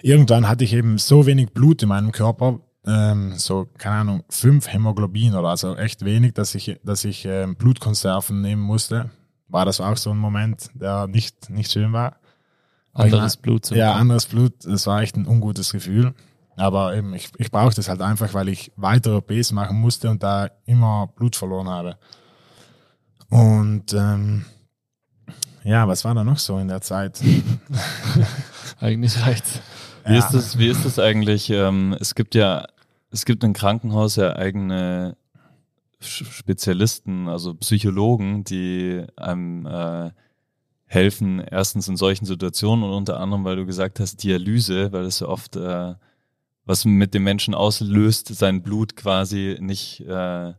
[0.02, 4.72] irgendwann hatte ich eben so wenig Blut in meinem Körper, ähm, so, keine Ahnung, fünf
[4.72, 9.10] Hämoglobin oder also echt wenig, dass ich, dass ich ähm, Blutkonserven nehmen musste.
[9.48, 12.16] War das auch so ein Moment, der nicht, nicht schön war.
[12.92, 16.14] Anderes Blut Ja, anderes Blut, das war echt ein ungutes Gefühl.
[16.56, 20.22] Aber eben, ich, ich brauchte das halt einfach, weil ich weitere OPs machen musste und
[20.22, 21.96] da immer Blut verloren habe.
[23.30, 24.44] Und ähm,
[25.64, 27.20] ja, was war da noch so in der Zeit?
[28.80, 29.60] Eigentlich reicht's.
[30.06, 30.18] Wie Ja.
[30.20, 31.50] ist das, wie ist das eigentlich?
[31.50, 32.66] Ähm, es gibt ja,
[33.10, 35.16] es gibt im Krankenhaus ja eigene
[36.00, 40.10] Spezialisten, also Psychologen, die einem äh,
[40.86, 45.20] helfen, erstens in solchen Situationen und unter anderem, weil du gesagt hast, Dialyse, weil das
[45.20, 45.94] ja oft äh,
[46.64, 50.52] was mit dem Menschen auslöst, sein Blut quasi nicht äh,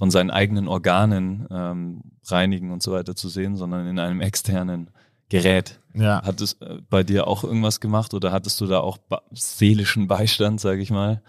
[0.00, 4.88] von seinen eigenen Organen ähm, reinigen und so weiter zu sehen, sondern in einem externen
[5.28, 5.78] Gerät.
[5.92, 8.96] Ja, Hat es äh, bei dir auch irgendwas gemacht oder hattest du da auch
[9.32, 11.20] seelischen Beistand, sage ich mal?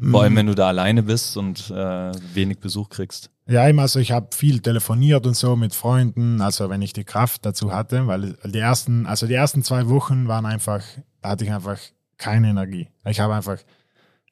[0.00, 3.30] Vor allem, wenn du da alleine bist und äh, wenig Besuch kriegst.
[3.48, 7.44] Ja, also ich habe viel telefoniert und so mit Freunden, also wenn ich die Kraft
[7.44, 10.82] dazu hatte, weil die ersten, also die ersten zwei Wochen waren einfach,
[11.22, 11.80] da hatte ich einfach
[12.18, 12.88] keine Energie.
[13.04, 13.58] Ich habe einfach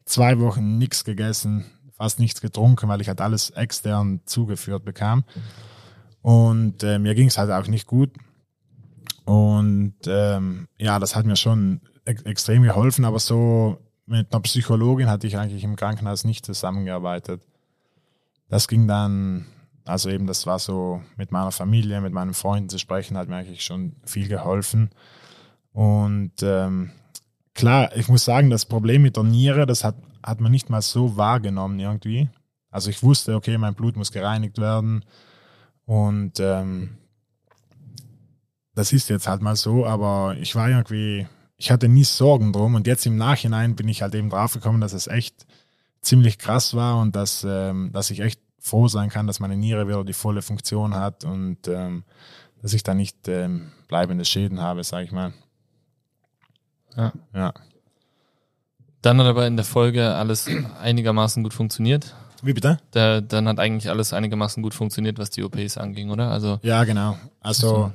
[0.05, 1.65] zwei Wochen nichts gegessen,
[1.97, 5.25] fast nichts getrunken, weil ich halt alles extern zugeführt bekam.
[6.23, 8.11] Und äh, mir ging es halt auch nicht gut.
[9.25, 15.09] Und ähm, ja, das hat mir schon ex extrem geholfen, aber so mit einer Psychologin
[15.09, 17.41] hatte ich eigentlich im Krankenhaus nicht zusammengearbeitet
[18.49, 19.47] das ging dann,
[19.85, 23.37] also eben, das war so mit meiner Familie, mit meinen Freunden zu sprechen, hat mir
[23.37, 24.91] eigentlich schon viel geholfen.
[25.73, 26.91] Und ähm,
[27.55, 30.83] klar, ich muss sagen, das Problem mit der Niere, das hat, hat man nicht mal
[30.83, 32.29] so wahrgenommen irgendwie.
[32.71, 35.05] Also ich wusste, okay, mein Blut muss gereinigt werden.
[35.85, 36.97] Und ähm,
[38.75, 42.75] das ist jetzt halt mal so, aber ich war irgendwie, ich hatte nie Sorgen drum.
[42.75, 45.47] Und jetzt im Nachhinein bin ich halt eben draufgekommen, dass es echt
[46.01, 49.87] ziemlich krass war und dass, ähm, dass ich echt froh sein kann, dass meine Niere
[49.87, 52.05] wieder die volle Funktion hat und ähm,
[52.63, 55.35] dass ich da nicht ähm, bleibende Schäden habe, sage ich mal.
[56.97, 57.13] Ja.
[57.35, 57.53] ja.
[59.05, 60.49] Dann hat aber in der Folge alles
[60.81, 62.15] einigermaßen gut funktioniert.
[62.43, 62.79] Wie bitte?
[62.91, 66.31] Da, dann hat eigentlich alles einigermaßen gut funktioniert, was die OPs anging, oder?
[66.31, 67.19] Also Ja, genau.
[67.41, 67.93] Also So.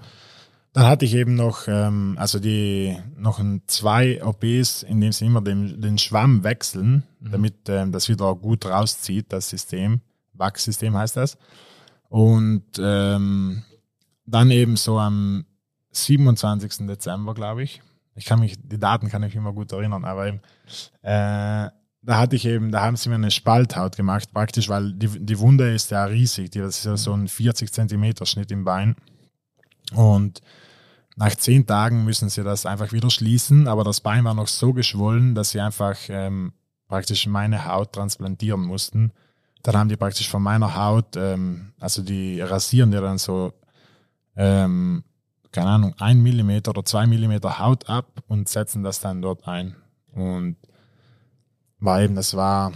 [0.74, 5.26] dann hatte ich eben noch, ähm, also die noch ein, zwei OPs, in dem sie
[5.26, 10.02] immer den, den Schwamm wechseln, damit ähm, das wieder gut rauszieht, das System.
[10.34, 11.40] Wachssystem heißt das.
[12.08, 13.64] Und ähm,
[14.28, 15.46] dann eben so am
[15.92, 16.86] 27.
[16.88, 17.82] Dezember, glaube ich.
[18.20, 20.42] Ich kann mich, die Daten kann ich immer gut erinnern, aber eben,
[21.04, 21.70] äh,
[22.02, 25.40] da hatte ich eben, da haben sie mir eine Spalthaut gemacht, praktisch, weil die, die
[25.40, 28.98] Wunde ist ja riesig, die, das ist ja so ein 40 Zentimeter Schnitt im Bein.
[29.94, 30.42] Und
[31.16, 34.74] nach zehn Tagen müssen sie das einfach wieder schließen, aber das Bein war noch so
[34.74, 36.52] geschwollen, dass sie einfach ähm,
[36.90, 39.14] praktisch meine Haut transplantieren mussten.
[39.64, 43.54] Dann haben die praktisch von meiner Haut, ähm, also die rasieren dir dann so,
[44.36, 45.06] ähm,
[45.52, 49.76] keine Ahnung, ein Millimeter oder zwei Millimeter Haut ab und setzen das dann dort ein.
[50.14, 50.58] Und
[51.80, 52.72] war eben, das war,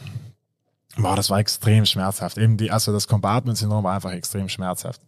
[0.95, 2.38] war, das war extrem schmerzhaft.
[2.38, 5.01] Eben die, also das Compartment-Syndrom war einfach extrem schmerzhaft.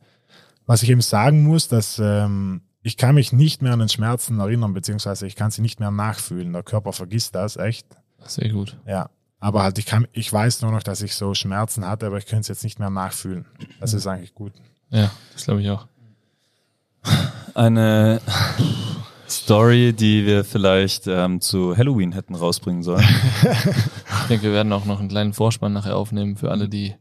[0.65, 4.39] Was ich eben sagen muss, dass ähm, ich kann mich nicht mehr an den Schmerzen
[4.39, 6.53] erinnern, beziehungsweise ich kann sie nicht mehr nachfühlen.
[6.53, 7.87] Der Körper vergisst das echt.
[8.25, 8.77] sehr gut.
[8.85, 9.09] Ja.
[9.39, 12.25] Aber halt, ich kann, ich weiß nur noch, dass ich so Schmerzen hatte, aber ich
[12.25, 13.45] könnte es jetzt nicht mehr nachfühlen.
[13.79, 14.53] Das ist eigentlich gut.
[14.89, 15.87] Ja, das glaube ich auch.
[17.53, 18.19] Eine
[19.29, 23.05] Story, die wir vielleicht ähm, zu Halloween hätten rausbringen sollen.
[24.21, 26.95] Ich denke, wir werden auch noch einen kleinen Vorspann nachher aufnehmen für alle, die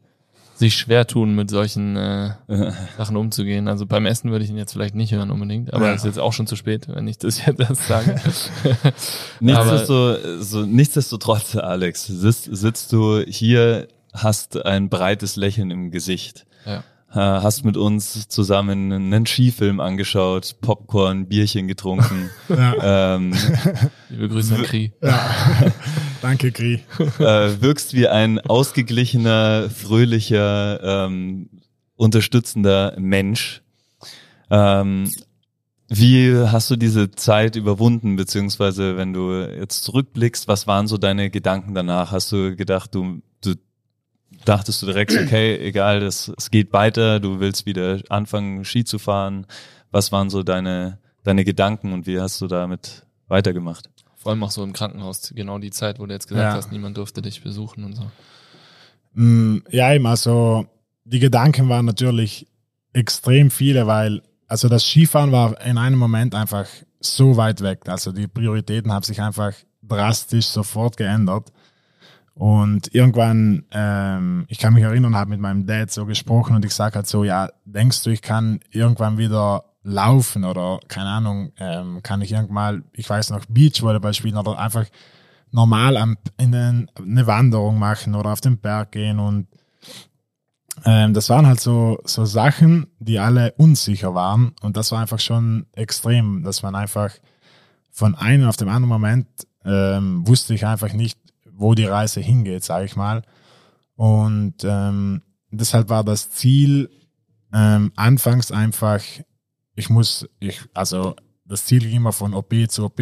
[0.56, 2.32] sich schwer tun, mit solchen äh,
[2.98, 3.66] Sachen umzugehen.
[3.66, 5.92] Also beim Essen würde ich ihn jetzt vielleicht nicht hören unbedingt, aber Ja.
[5.94, 8.20] es ist jetzt auch schon zu spät, wenn ich das jetzt erst sage.
[9.40, 16.44] Nichtsdesto, so, nichtsdestotrotz, Alex, sitzt, sitzt du hier, hast ein breites Lächeln im Gesicht.
[16.66, 16.84] Ja.
[17.14, 22.30] Äh, Hast mit uns zusammen einen Skifilm angeschaut, Popcorn, Bierchen getrunken.
[22.48, 23.14] Ja.
[23.16, 23.32] ähm,
[24.10, 24.92] Liebe Grüße an Kri.
[26.22, 26.82] Danke, Kri.
[27.18, 31.48] äh, wirkst wie ein ausgeglichener, fröhlicher, ähm,
[31.96, 33.62] unterstützender Mensch.
[34.50, 35.10] Ähm,
[35.88, 41.30] Wie hast du diese Zeit überwunden, beziehungsweise wenn du jetzt zurückblickst, was waren so deine
[41.30, 42.10] Gedanken danach?
[42.12, 43.22] Hast du gedacht, du
[44.44, 48.98] dachtest du direkt, okay, egal, das, es geht weiter, du willst wieder anfangen, Ski zu
[48.98, 49.46] fahren?
[49.90, 53.90] Was waren so deine, deine Gedanken und wie hast du damit weitergemacht?
[54.16, 56.54] Vor allem auch so im Krankenhaus, genau die Zeit, wo du jetzt gesagt Ja.
[56.54, 58.10] hast, niemand durfte dich besuchen und so.
[59.14, 60.66] Mm, Ja, eben, also
[61.04, 62.46] die Gedanken waren natürlich
[62.92, 66.66] extrem viele, weil also das Skifahren war in einem Moment einfach
[67.00, 67.88] so weit weg.
[67.88, 71.52] Also die Prioritäten haben sich einfach drastisch sofort geändert.
[72.34, 76.74] Und irgendwann, ähm, ich kann mich erinnern, habe mit meinem Dad so gesprochen und ich
[76.74, 82.02] sage halt so, ja, denkst du, ich kann irgendwann wieder laufen oder keine Ahnung, ähm,
[82.02, 84.86] kann ich irgendwann, ich weiß noch, Beachvolleyball spielen oder einfach
[85.52, 89.46] normal am, in den, eine Wanderung machen oder auf den Berg gehen und
[90.84, 95.20] ähm, das waren halt so, so Sachen, die alle unsicher waren und das war einfach
[95.20, 97.10] schon extrem, dass man einfach
[97.92, 99.28] von einem auf dem anderen Moment
[99.64, 101.18] ähm, wusste ich einfach nicht,
[101.56, 103.22] wo die Reise hingeht, sage ich mal.
[103.96, 106.90] Und ähm, deshalb war das Ziel
[107.52, 109.00] ähm, anfangs einfach,
[109.76, 113.00] ich muss, ich, also das Ziel ging immer von OP zu OP,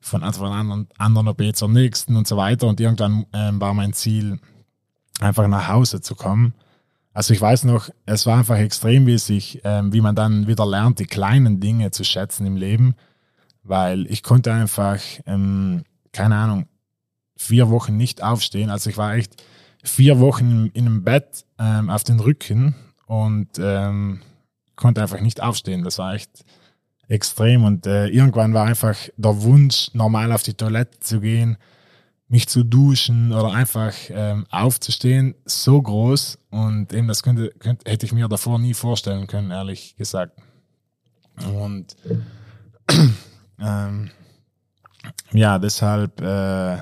[0.00, 2.66] von, von anderen, anderen OP zur nächsten und so weiter.
[2.66, 4.38] Und irgendwann ähm, war mein Ziel,
[5.20, 6.54] einfach nach Hause zu kommen.
[7.12, 10.98] Also ich weiß noch, es war einfach extrem, sich, ähm, wie man dann wieder lernt,
[10.98, 12.94] die kleinen Dinge zu schätzen im Leben,
[13.62, 16.68] weil ich konnte einfach, ähm, keine Ahnung,
[17.36, 18.70] vier Wochen nicht aufstehen.
[18.70, 19.42] Also ich war echt
[19.82, 22.74] vier Wochen in einem Bett ähm, auf den Rücken
[23.06, 24.20] und ähm,
[24.74, 25.84] konnte einfach nicht aufstehen.
[25.84, 26.44] Das war echt
[27.08, 31.56] extrem und äh, irgendwann war einfach der Wunsch, normal auf die Toilette zu gehen,
[32.28, 38.06] mich zu duschen oder einfach ähm, aufzustehen, so groß und eben das könnte, könnte, hätte
[38.06, 40.36] ich mir davor nie vorstellen können, ehrlich gesagt.
[41.44, 41.94] Und
[43.60, 44.10] ähm,
[45.32, 46.78] ja, deshalb äh,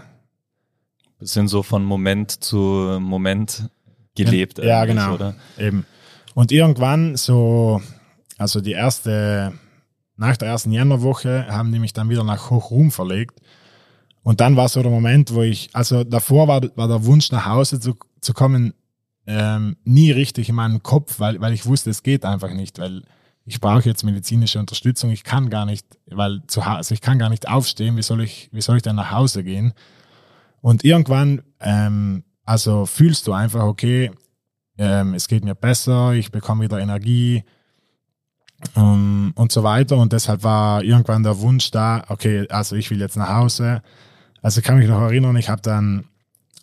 [1.25, 3.71] Bisschen so von Moment zu Moment
[4.15, 4.59] gelebt.
[4.59, 5.15] Ja, genau.
[5.15, 5.35] Oder?
[5.57, 5.87] Eben.
[6.35, 7.81] Und irgendwann so,
[8.37, 9.55] also die erste,
[10.19, 13.41] nach der ersten Januarwoche haben die mich dann wieder nach Hochruhm verlegt.
[14.23, 17.47] Und dann war so der Moment, wo ich, also davor war, war der Wunsch nach
[17.47, 18.75] Hause zu, zu kommen
[19.27, 23.03] ähm, nie richtig in meinem Kopf, weil, weil ich wusste, es geht einfach nicht, weil
[23.47, 25.11] ich brauche jetzt medizinische Unterstützung.
[25.11, 27.97] Ich kann gar nicht, weil zu Hause, also ich kann gar nicht aufstehen.
[27.97, 29.73] Wie soll ich, wie soll ich denn nach Hause gehen?
[30.65, 34.11] Und irgendwann, ähm, also fühlst du einfach, okay,
[34.79, 37.45] ähm, es geht mir besser, ich bekomme wieder Energie
[38.75, 39.99] ähm, und so weiter.
[39.99, 43.83] Und deshalb war irgendwann der Wunsch da, okay, also ich will jetzt nach Hause.
[44.41, 46.07] Also kann mich noch erinnern, ich habe dann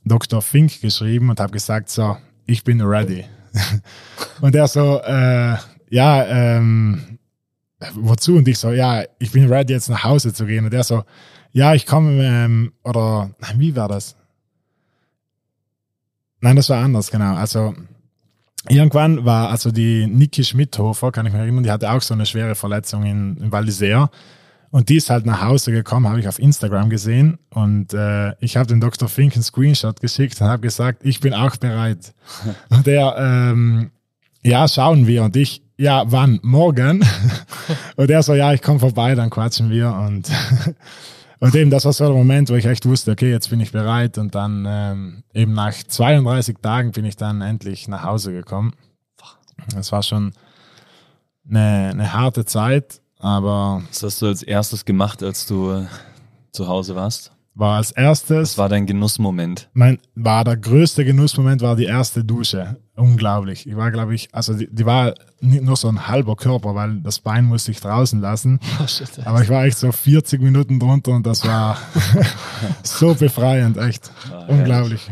[0.03, 0.41] Dr.
[0.41, 3.23] Fink geschrieben und habe gesagt, so, ich bin ready.
[4.41, 5.57] und er so, äh,
[5.91, 7.19] ja, ähm,
[7.93, 8.37] wozu?
[8.37, 10.65] Und ich so, ja, ich bin ready, jetzt nach Hause zu gehen.
[10.65, 11.03] Und er so,
[11.51, 14.15] ja, ich komme, ähm, oder, nein, wie war das?
[16.39, 17.35] Nein, das war anders, genau.
[17.35, 17.75] Also,
[18.67, 22.25] irgendwann war also die Niki Schmidhofer, kann ich mich erinnern, die hatte auch so eine
[22.25, 24.09] schwere Verletzung in, in Val d'Isère.
[24.71, 27.37] Und die ist halt nach Hause gekommen, habe ich auf Instagram gesehen.
[27.49, 29.09] Und äh, ich habe den Dr.
[29.09, 32.13] Fink einen Screenshot geschickt und habe gesagt, ich bin auch bereit.
[32.69, 33.91] und der, ähm,
[34.43, 35.23] ja, schauen wir.
[35.23, 36.39] Und ich, ja, wann?
[36.41, 37.05] Morgen?
[37.97, 39.93] und er so, ja, ich komme vorbei, dann quatschen wir.
[39.93, 40.29] Und,
[41.41, 43.71] und eben, das war so der Moment, wo ich echt wusste, okay, jetzt bin ich
[43.71, 44.19] bereit.
[44.19, 48.73] Und dann ähm, eben nach 32 Tagen bin ich dann endlich nach Hause gekommen.
[49.75, 50.33] Das war schon
[51.49, 55.85] eine, eine harte Zeit, aber Was hast du als erstes gemacht, als du äh,
[56.51, 57.31] zu Hause warst?
[57.53, 59.69] War als erstes, Das war dein Genussmoment.
[59.73, 62.77] mein, war der größte Genussmoment, war die erste Dusche.
[62.95, 63.67] Unglaublich.
[63.67, 66.99] Ich war, glaube ich, also die, die war nicht nur so ein halber Körper, weil
[67.01, 68.59] das Bein musste ich draußen lassen.
[68.81, 69.09] Oh, shit.
[69.25, 71.77] Aber ich war echt so 40 Minuten drunter und das war
[72.83, 74.11] so befreiend, echt.
[74.31, 75.09] Ah, Unglaublich.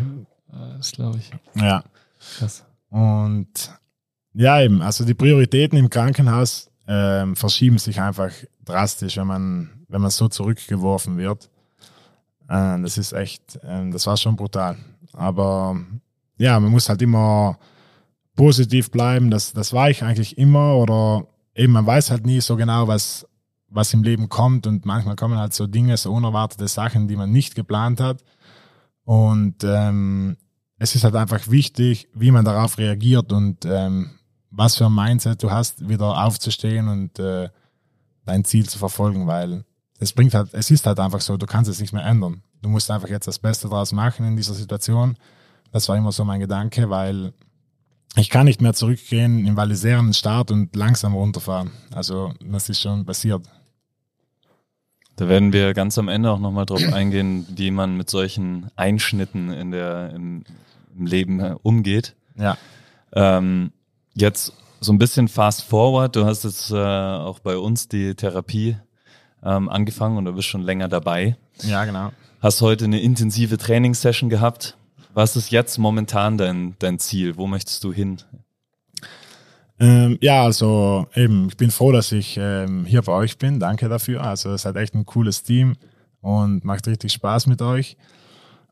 [0.51, 1.31] Ah, Das glaube ich.
[1.55, 1.83] Ja.
[2.37, 2.63] Krass.
[2.89, 3.47] Und
[4.33, 8.31] ja, eben, also die Prioritäten im Krankenhaus ähm, verschieben sich einfach
[8.65, 11.49] drastisch, wenn man, wenn man so zurückgeworfen wird.
[12.49, 14.75] Äh, das ist echt, ähm, das war schon brutal.
[15.13, 15.79] Aber
[16.37, 17.57] ja, man muss halt immer
[18.35, 19.29] positiv bleiben.
[19.29, 23.27] Das, das war ich eigentlich immer oder eben, man weiß halt nie so genau, was,
[23.67, 27.31] was im Leben kommt und manchmal kommen halt so Dinge, so unerwartete Sachen, die man
[27.31, 28.23] nicht geplant hat.
[29.03, 30.37] Und ähm,
[30.77, 34.11] es ist halt einfach wichtig, wie man darauf reagiert und ähm,
[34.49, 37.49] was für ein Mindset du hast, wieder aufzustehen und äh,
[38.25, 39.65] dein Ziel zu verfolgen, weil
[39.99, 42.41] es bringt halt, es ist halt einfach so, du kannst es nicht mehr ändern.
[42.61, 45.17] Du musst einfach jetzt das Beste draus machen in dieser Situation.
[45.71, 47.33] Das war immer so mein Gedanke, weil
[48.15, 51.71] ich kann nicht mehr zurückgehen im Val d'Isère Start und langsam runterfahren.
[51.93, 53.45] Also das ist schon passiert.
[55.17, 59.51] Da werden wir ganz am Ende auch nochmal drauf eingehen, wie man mit solchen Einschnitten
[59.51, 60.45] in der, im,
[60.97, 62.15] im Leben äh, umgeht.
[62.37, 62.57] Ja.
[63.11, 63.73] Ähm,
[64.13, 66.15] jetzt so ein bisschen fast forward.
[66.15, 68.77] Du hast jetzt äh, auch bei uns die Therapie
[69.43, 71.37] ähm, angefangen und du bist schon länger dabei.
[71.63, 72.11] Ja, genau.
[72.41, 74.77] Hast heute eine intensive Trainingssession gehabt.
[75.13, 77.35] Was ist jetzt momentan dein, dein Ziel?
[77.37, 78.17] Wo möchtest du hin?
[79.79, 83.59] Ähm, ja, also eben, ich bin froh, dass ich ähm, hier bei euch bin.
[83.59, 84.23] Danke dafür.
[84.23, 85.75] Also es hat echt ein cooles Team
[86.21, 87.97] und macht richtig Spaß mit euch.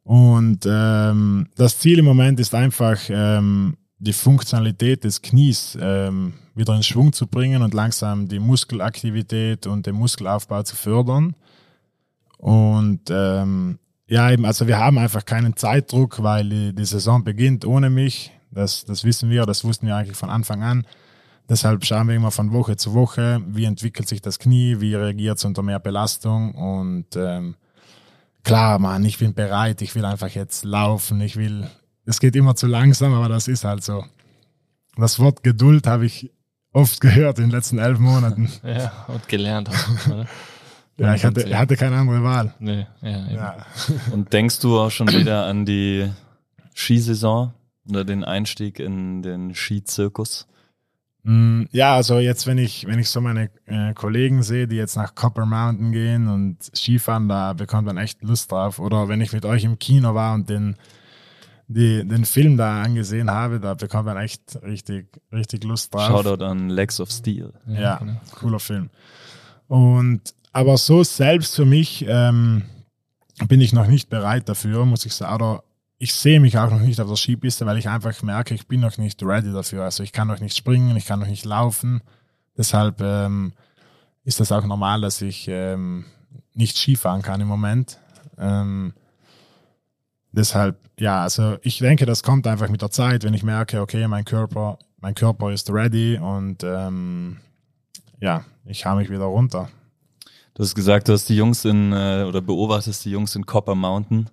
[0.04, 6.76] Und ähm, das Ziel im Moment ist einfach, ähm, die Funktionalität des Knies ähm, wieder
[6.76, 11.36] in Schwung zu bringen und langsam die Muskelaktivität und den Muskelaufbau zu fördern.
[12.38, 17.66] Und ähm, ja, eben, also wir haben einfach keinen Zeitdruck, weil die, die Saison beginnt
[17.66, 18.32] ohne mich.
[18.52, 20.88] Das, das wissen wir, das wussten wir eigentlich von Anfang an.
[21.50, 25.38] Deshalb schauen wir immer von Woche zu Woche, wie entwickelt sich das Knie, wie reagiert
[25.38, 27.56] es unter mehr Belastung und ähm,
[28.44, 31.68] klar, Mann, ich bin bereit, ich will einfach jetzt laufen, ich will,
[32.08, 34.04] es geht immer zu langsam, aber das ist halt so.
[34.96, 36.32] Das Wort Geduld habe ich
[36.74, 38.50] oft gehört in den letzten elf Monaten.
[38.64, 39.70] ja, und gelernt.
[39.70, 40.28] Auch, oder?
[40.98, 42.56] ja, ich hatte, hatte keine andere Wahl.
[42.60, 43.66] Nee, ja, ja.
[44.12, 46.10] Und denkst du auch schon wieder an die
[46.74, 47.54] Skisaison?
[47.90, 50.48] oder den Einstieg in den Skizirkus?
[51.24, 54.96] Mm, ja, also jetzt, wenn ich, wenn ich so meine äh, Kollegen sehe, die jetzt
[54.96, 58.80] nach Copper Mountain gehen und Skifahren, da bekommt man echt Lust drauf.
[58.80, 60.76] Oder wenn ich mit euch im Kino war und den,
[61.68, 66.08] die, den Film da angesehen habe, da bekommt man echt richtig, richtig Lust drauf.
[66.08, 67.54] Shoutout an Legs of Steel.
[67.68, 68.22] Ja, ja genau.
[68.32, 68.90] cooler Film.
[69.68, 72.64] Und aber so selbst für mich ähm,
[73.48, 75.36] bin ich noch nicht bereit dafür, muss ich sagen.
[75.36, 75.64] Oder
[76.00, 78.80] ich sehe mich auch noch nicht auf der Skipiste, weil ich einfach merke, ich bin
[78.80, 79.84] noch nicht ready dafür.
[79.84, 82.02] Also ich kann noch nicht springen, ich kann noch nicht laufen.
[82.58, 83.54] Deshalb ähm,
[84.24, 86.06] ist das auch normal, dass ich ähm,
[86.54, 88.00] nicht Skifahren kann im Moment.
[88.38, 88.94] Ähm,
[90.32, 94.08] deshalb, ja, also ich denke, das kommt einfach mit der Zeit, wenn ich merke, okay,
[94.08, 97.38] mein Körper, mein Körper ist ready und ähm,
[98.20, 99.70] ja, ich hau mich wieder runter.
[100.54, 103.76] Du hast gesagt, du hast die Jungs in äh, oder beobachtest die Jungs in Copper
[103.76, 104.30] Mountain.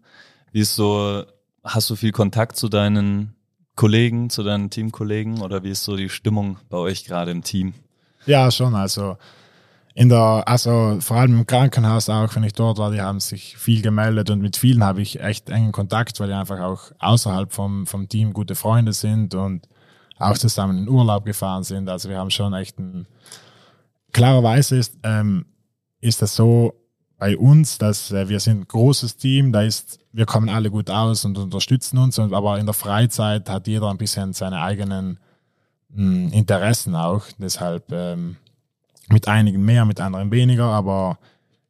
[0.53, 1.25] Wie ist so
[1.65, 3.35] Hast du viel Kontakt zu deinen
[3.75, 7.73] Kollegen, zu deinen Teamkollegen oder wie ist so die Stimmung bei euch gerade im Team?
[8.27, 8.75] Ja, schon.
[8.75, 9.17] Also
[9.95, 13.57] in der, also vor allem im Krankenhaus auch, wenn ich dort war, die haben sich
[13.57, 17.53] viel gemeldet und mit vielen habe ich echt engen Kontakt, weil die einfach auch außerhalb
[17.53, 19.69] vom, vom Team gute Freunde sind und
[20.19, 21.89] auch zusammen in Urlaub gefahren sind.
[21.89, 23.07] Also wir haben schon echt ein,
[24.13, 25.47] klarerweise ist, ähm,
[26.01, 26.75] ist das so,
[27.25, 30.91] bei uns, dass äh, wir sind ein großes Team, da ist, wir kommen alle gut
[30.91, 35.19] aus und unterstützen uns, und, aber in der Freizeit hat jeder ein bisschen seine eigenen
[35.89, 37.25] mh, hm, Interessen auch.
[37.39, 38.37] Deshalb ähm,
[39.09, 41.19] mit einigen mehr, mit anderen weniger, aber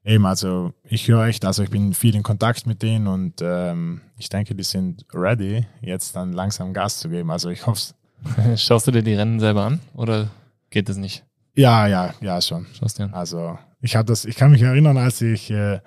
[0.05, 4.03] eben, also ich höre echt, also ich bin viel in Kontakt mit denen und ähm,
[4.18, 7.30] ich denke, die sind ready, jetzt dann langsam Gas zu geben.
[7.30, 7.95] Also ich hoffe
[8.57, 10.28] Schaust du dir die Rennen selber an oder
[10.70, 11.24] geht das nicht?
[11.55, 12.66] Ja, ja, ja, schon.
[12.78, 13.14] Schaust du an.
[13.14, 15.80] Also ich habe das, ich kann mich erinnern, als ich äh,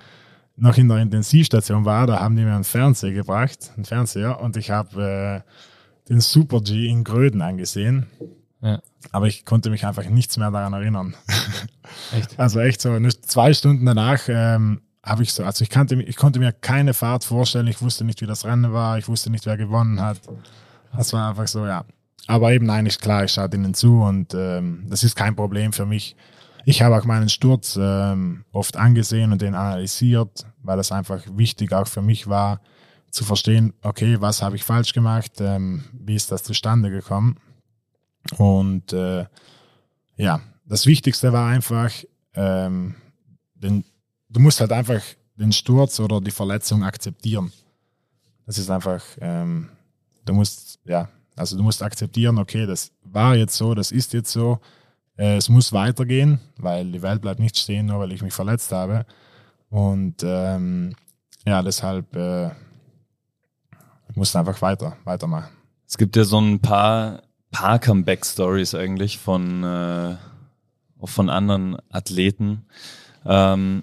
[0.56, 4.58] noch in der Intensivstation war, da haben die mir einen Fernseher gebracht, einen Fernseher, und
[4.58, 8.08] ich habe äh, den Super G in Gröden angesehen.
[8.62, 8.82] Ja.
[9.12, 11.16] Aber ich konnte mich einfach nichts mehr daran erinnern.
[12.14, 12.40] Echt?
[12.40, 16.40] Also echt so, zwei Stunden danach ähm, habe ich so, also ich, kannte, ich konnte
[16.40, 19.58] mir keine Fahrt vorstellen, ich wusste nicht, wie das Rennen war, ich wusste nicht, wer
[19.58, 20.20] gewonnen hat.
[20.96, 21.86] Das war einfach so, ja.
[22.28, 25.72] Aber eben, nein, ist klar, ich schaue ihnen zu und ähm, das ist kein Problem
[25.72, 26.16] für mich.
[26.66, 31.72] Ich habe auch meinen Sturz ähm, oft angesehen und den analysiert, weil das einfach wichtig
[31.72, 32.60] auch für mich war,
[33.10, 37.38] zu verstehen, okay, was habe ich falsch gemacht, ähm, wie ist das zustande gekommen.
[38.38, 39.26] Und äh,
[40.18, 41.92] ja, das Wichtigste war einfach,
[42.34, 42.96] ähm,
[43.56, 43.84] den,
[44.30, 45.02] du musst halt einfach
[45.36, 47.52] den Sturz oder die Verletzung akzeptieren.
[48.46, 49.70] Das ist einfach, ähm,
[50.26, 54.32] du musst, ja, also du musst akzeptieren, okay, das war jetzt so, das ist jetzt
[54.32, 54.60] so.
[55.18, 58.72] Äh, es muss weitergehen, weil die Welt bleibt nicht stehen, nur weil ich mich verletzt
[58.72, 59.06] habe.
[59.70, 60.96] Und ähm,
[61.46, 62.52] ja, deshalb äh,
[64.16, 65.50] muss einfach weiter, weitermachen.
[65.88, 67.22] Es gibt ja so ein paar,
[67.58, 70.16] paar Comeback-Stories eigentlich von, äh,
[71.04, 72.68] von anderen Athleten.
[73.26, 73.82] Ähm,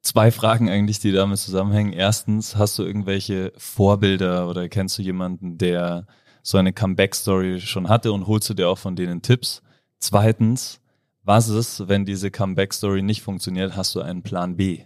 [0.00, 1.92] zwei Fragen eigentlich, die damit zusammenhängen.
[1.92, 6.06] Erstens, hast du irgendwelche Vorbilder oder kennst du jemanden, der
[6.42, 9.60] so eine Comeback-Story schon hatte und holst du dir auch von denen Tipps?
[9.98, 10.80] Zweitens,
[11.22, 13.76] was ist, wenn diese Comeback-Story nicht funktioniert?
[13.76, 14.80] Hast du einen Plan B?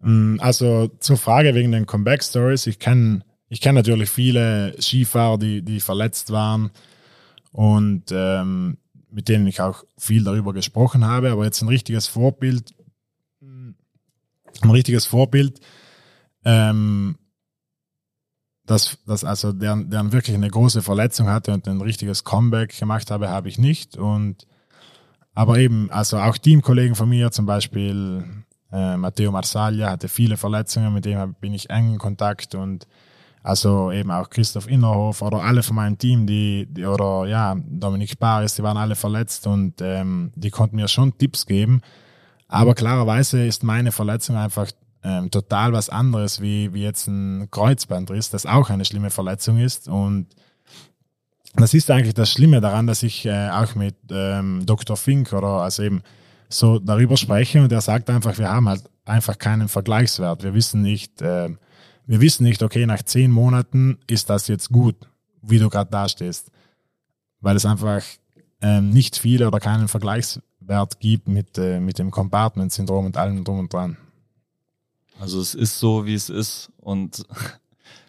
[0.00, 2.66] Mm, also zur Frage wegen den Comeback-Stories.
[2.66, 6.72] Ich kenne ich kenne natürlich viele Skifahrer, die, die verletzt waren
[7.56, 8.76] und ähm,
[9.10, 12.74] mit denen ich auch viel darüber gesprochen habe, aber jetzt ein richtiges Vorbild,
[13.40, 15.60] ein richtiges Vorbild,
[16.44, 17.16] ähm,
[18.66, 23.10] dass, dass also der, der wirklich eine große Verletzung hatte und ein richtiges Comeback gemacht
[23.10, 23.96] habe, habe ich nicht.
[23.96, 24.46] Und
[25.32, 28.22] aber eben, also auch Teamkollegen von mir, zum Beispiel
[28.70, 32.86] äh, Matteo Marsaglia, hatte viele Verletzungen, mit dem bin ich eng in Kontakt und
[33.46, 38.10] also eben auch Christoph Innerhof oder alle von meinem Team, die, die oder ja, Dominik
[38.10, 41.80] Sparis, die waren alle verletzt und ähm, die konnten mir schon Tipps geben.
[42.48, 44.72] Aber klarerweise ist meine Verletzung einfach
[45.04, 49.86] ähm, total was anderes, wie, wie jetzt ein Kreuzbandriss, das auch eine schlimme Verletzung ist.
[49.86, 50.26] Und
[51.54, 54.96] das ist eigentlich das Schlimme daran, dass ich äh, auch mit ähm, Dr.
[54.96, 56.02] Fink oder also eben
[56.48, 60.42] so darüber spreche und er sagt einfach, wir haben halt einfach keinen Vergleichswert.
[60.42, 61.50] Wir wissen nicht, äh,
[62.06, 64.96] wir wissen nicht, okay, nach zehn Monaten ist das jetzt gut,
[65.42, 66.50] wie du gerade dastehst.
[67.40, 68.02] Weil es einfach
[68.60, 73.58] ähm, nicht viele oder keinen Vergleichswert gibt mit, äh, mit dem Compartment-Syndrom und allem drum
[73.60, 73.96] und dran.
[75.20, 77.22] Also es ist so, wie es ist und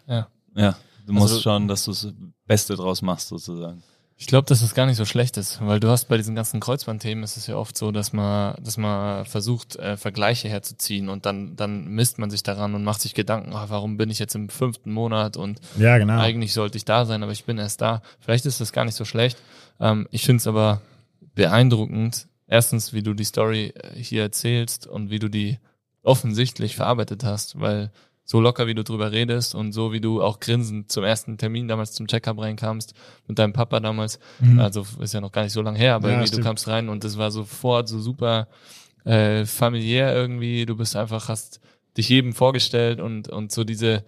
[0.06, 0.28] Ja.
[0.54, 0.76] ja,
[1.06, 2.08] du musst Also- schauen, dass du das
[2.46, 3.82] Beste draus machst sozusagen.
[4.20, 6.58] Ich glaube, dass es gar nicht so schlecht ist, weil du hast bei diesen ganzen
[6.58, 11.24] Kreuzbandthemen ist es ja oft so, dass man, dass man versucht, äh, Vergleiche herzuziehen und
[11.24, 14.34] dann, dann misst man sich daran und macht sich Gedanken, ah, warum bin ich jetzt
[14.34, 16.18] im fünften Monat und Ja, genau.
[16.18, 18.02] eigentlich sollte ich da sein, aber ich bin erst da.
[18.18, 19.38] Vielleicht ist das gar nicht so schlecht.
[19.78, 20.82] Ähm, ich finde es aber
[21.36, 25.60] beeindruckend, erstens, wie du die Story äh, hier erzählst und wie du die
[26.02, 27.92] offensichtlich verarbeitet hast, weil
[28.30, 31.66] so locker, wie du drüber redest und so, wie du auch grinsend zum ersten Termin
[31.66, 32.92] damals zum Checkup reinkamst,
[33.26, 34.58] mit deinem Papa damals, Mhm.
[34.60, 36.44] also ist ja noch gar nicht so lange her, aber Ja, irgendwie du stimmt.
[36.44, 38.48] kamst rein und das war sofort so super
[39.04, 41.60] äh, familiär irgendwie, du bist einfach, hast
[41.96, 44.04] dich jedem vorgestellt und, und so diese,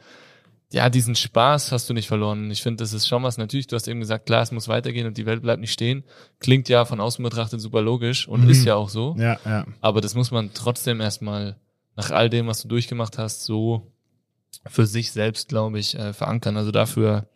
[0.71, 2.51] ja, diesen Spaß hast du nicht verloren.
[2.51, 5.07] Ich finde, das ist schon was, natürlich, du hast eben gesagt, klar, es muss weitergehen
[5.07, 6.05] und die Welt bleibt nicht stehen.
[6.41, 8.51] Klingt ja von außen betrachtet super logisch und Mhm.
[8.51, 9.17] ist ja auch so.
[9.19, 9.65] Ja, ja.
[9.81, 11.57] Aber das muss man trotzdem erstmal
[11.97, 13.91] nach all dem, was du durchgemacht hast, so
[14.67, 16.57] für sich selbst, glaube ich, äh, verankern.
[16.57, 17.27] Also dafür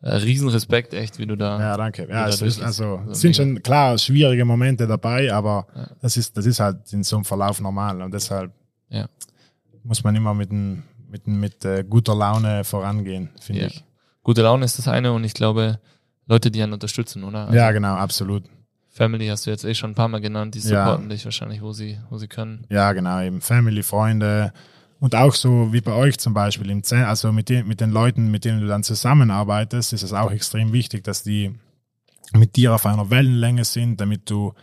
[0.00, 1.58] äh, Riesenrespekt, echt, wie du da.
[1.58, 2.06] Ja, danke.
[2.06, 3.42] da Ja, es ist, also, Also es sind mega.
[3.54, 5.88] schon klar schwierige Momente dabei, aber Ja.
[6.00, 8.52] das ist, das ist halt in so einem Verlauf normal und deshalb
[8.90, 9.08] Ja.
[9.82, 13.66] muss man immer mit, ein- mit, mit äh, guter Laune vorangehen, finde Ja.
[13.68, 13.84] ich.
[14.22, 15.80] Gute Laune ist das eine und ich glaube,
[16.26, 17.46] Leute, die einen unterstützen, oder?
[17.46, 18.44] Also ja, genau, absolut.
[18.90, 20.84] Family hast du jetzt eh schon ein paar Mal genannt, die Ja.
[20.84, 22.66] supporten dich wahrscheinlich, wo sie, wo sie können.
[22.68, 24.52] Ja, genau, eben Family, Freunde
[25.00, 27.90] und auch so wie bei euch zum Beispiel im Zen, also mit den, mit den
[27.90, 31.54] Leuten, mit denen du dann zusammenarbeitest, ist es auch extrem wichtig, dass die
[32.32, 34.54] mit dir auf einer Wellenlänge sind, damit du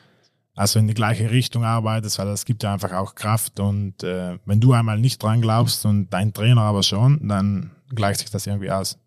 [0.56, 4.38] also in die gleiche Richtung arbeitest, weil das gibt ja einfach auch Kraft und äh,
[4.46, 8.48] wenn du einmal nicht dran glaubst und dein Trainer aber schon, dann gleicht sich das
[8.48, 8.98] irgendwie aus.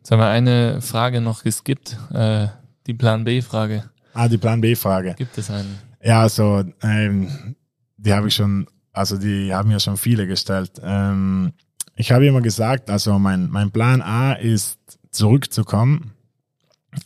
[0.00, 2.48] Jetzt haben wir eine Frage noch geskippt, äh,
[2.86, 3.90] die Plan B-Frage.
[4.14, 5.14] Ah, die Plan B-Frage.
[5.16, 5.78] Gibt es einen?
[6.02, 7.54] Ja, also ähm,
[7.96, 10.80] die habe ich schon, also die haben mir schon viele gestellt.
[10.82, 11.52] Ähm,
[11.96, 14.78] ich habe immer gesagt, also mein, mein Plan A ist
[15.10, 16.12] zurückzukommen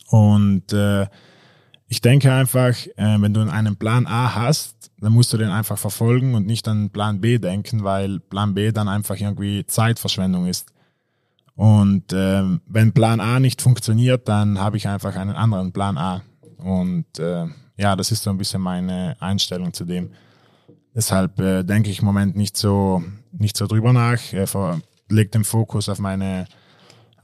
[0.09, 1.07] und äh,
[1.87, 5.77] ich denke einfach, äh, wenn du einen Plan A hast, dann musst du den einfach
[5.77, 10.71] verfolgen und nicht an Plan B denken, weil Plan B dann einfach irgendwie Zeitverschwendung ist.
[11.55, 16.21] Und ähm, wenn Plan A nicht funktioniert, dann habe ich einfach einen anderen Plan A.
[16.57, 17.45] Und äh,
[17.77, 20.09] ja, das ist so ein bisschen meine Einstellung zu dem.
[20.95, 24.31] Deshalb äh, denke ich im Moment nicht so, nicht so drüber nach.
[24.33, 24.45] Äh,
[25.09, 26.47] leg den Fokus auf meine,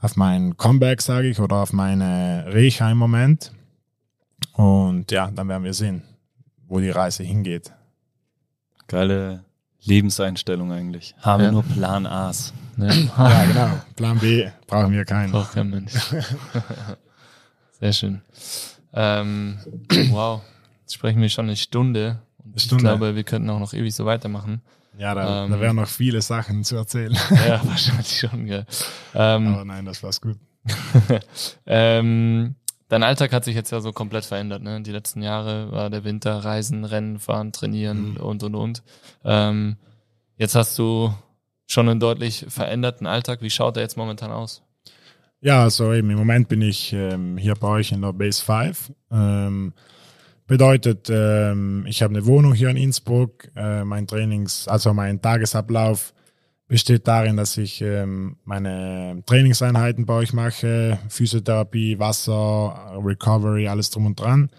[0.00, 3.52] auf mein Comeback, sage ich, oder auf meine Recha im Moment.
[4.52, 6.02] Und ja, dann werden wir sehen,
[6.68, 7.72] wo die Reise hingeht.
[8.88, 9.44] Geile
[9.84, 11.14] Lebenseinstellung eigentlich.
[11.22, 11.52] Haben Ja.
[11.52, 12.52] nur Plan A's.
[12.76, 13.70] Ja, Ja, genau.
[13.96, 15.32] Plan B brauchen wir keinen.
[15.32, 15.92] braucht kein Mensch.
[17.80, 18.20] Sehr schön.
[18.92, 19.58] Ähm,
[20.10, 20.42] wow,
[20.82, 22.20] jetzt sprechen wir schon eine Stunde.
[22.44, 22.84] Und ich Stunde.
[22.84, 24.60] glaube, wir könnten auch noch ewig so weitermachen.
[24.98, 25.50] Ja, da, Ähm.
[25.50, 27.16] da wären noch viele Sachen zu erzählen.
[27.30, 28.66] Ja, wahrscheinlich schon, gell.
[29.14, 30.36] Ähm, Aber nein, das war's gut.
[31.66, 32.54] ähm,
[32.88, 34.62] dein Alltag hat sich jetzt ja so komplett verändert.
[34.62, 34.82] Ne?
[34.82, 38.16] Die letzten Jahre war der Winter, Reisen, Rennen, Fahren, Trainieren Mhm.
[38.18, 38.82] und, und, und.
[39.24, 39.76] Ähm,
[40.36, 41.12] jetzt hast du
[41.66, 43.40] schon einen deutlich veränderten Alltag.
[43.42, 44.62] Wie schaut der jetzt momentan aus?
[45.40, 48.92] Ja, also eben im Moment bin ich ähm, hier bei euch in der Base 5.
[49.10, 49.72] Ähm,
[50.52, 53.48] bedeutet, ähm, ich habe eine Wohnung hier in Innsbruck.
[53.56, 56.12] Äh, mein Trainings, also mein Tagesablauf
[56.68, 64.04] besteht darin, dass ich ähm, meine Trainingseinheiten bei euch mache, Physiotherapie, Wasser, Recovery, alles drum
[64.04, 64.50] und dran.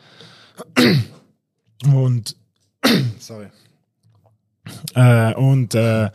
[1.85, 2.37] Und
[3.19, 3.49] sorry.
[4.95, 6.09] Äh, und äh,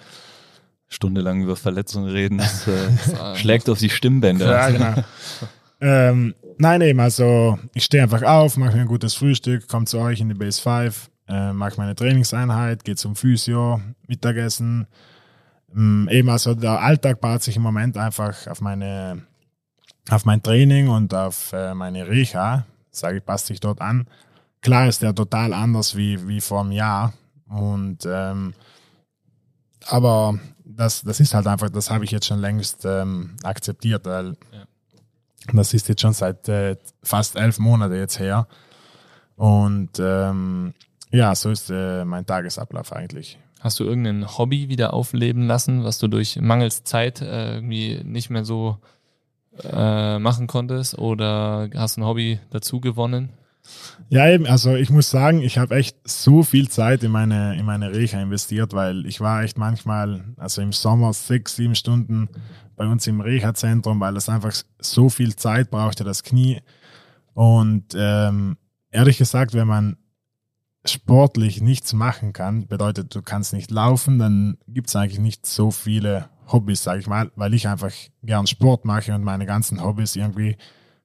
[0.89, 4.51] stundenlang über Verletzungen reden, das äh, schlägt auf die Stimmbänder.
[4.51, 5.05] Ja, genau.
[5.81, 9.99] ähm, nein, eben, also ich stehe einfach auf, mache mir ein gutes Frühstück, komme zu
[9.99, 14.87] euch in die Base 5, äh, mache meine Trainingseinheit, gehe zum Physio, Mittagessen.
[15.75, 19.23] Ähm, eben, also der Alltag baut sich im Moment einfach auf meine
[20.11, 24.07] auf mein Training und auf äh, meine Reha, sage ich, passt sich dort an.
[24.63, 27.13] Klar ist der total anders wie, wie vor einem Jahr.
[27.49, 28.55] Und ähm,
[29.87, 34.37] aber das, das ist halt einfach, das habe ich jetzt schon längst ähm, akzeptiert, weil
[34.53, 34.65] ja.
[35.53, 38.47] Das ist jetzt schon seit äh, fast elf Monate jetzt her.
[39.37, 40.75] Und ähm,
[41.11, 43.39] ja, so ist äh, mein Tagesablauf eigentlich.
[43.61, 48.31] Hast du irgendein Hobby wieder aufleben lassen, was du durch mangels Zeit äh, irgendwie nicht
[48.31, 48.79] mehr so
[49.65, 50.99] äh, machen konntest?
[50.99, 53.31] Oder hast du ein Hobby dazu gewonnen?
[54.09, 57.67] Ja, eben, also ich muss sagen, ich habe echt so viel Zeit in meine, in
[57.67, 62.29] meine Reha investiert, weil ich war echt manchmal, also im Sommer sechs, sieben Stunden
[62.79, 66.61] bei uns im Reha-Zentrum, weil es einfach so viel Zeit brauchte, das Knie.
[67.35, 68.57] Und ähm,
[68.91, 69.97] ehrlich gesagt, wenn man
[70.85, 75.71] sportlich nichts machen kann, bedeutet, du kannst nicht laufen, dann gibt es eigentlich nicht so
[75.71, 80.17] viele Hobbys, sage ich mal, weil ich einfach gern Sport mache und meine ganzen Hobbys
[80.17, 80.57] irgendwie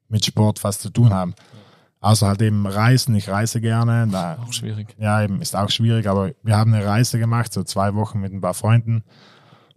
[0.07, 1.34] mit Sport was zu tun haben.
[1.99, 3.15] Außer halt eben Reisen.
[3.15, 4.07] Ich reise gerne.
[4.11, 4.93] Da, auch schwierig.
[4.99, 8.34] Ja, eben ist auch schwierig, aber wir haben eine Reise gemacht, so zwei Wochen mit
[8.34, 9.03] ein paar Freunden.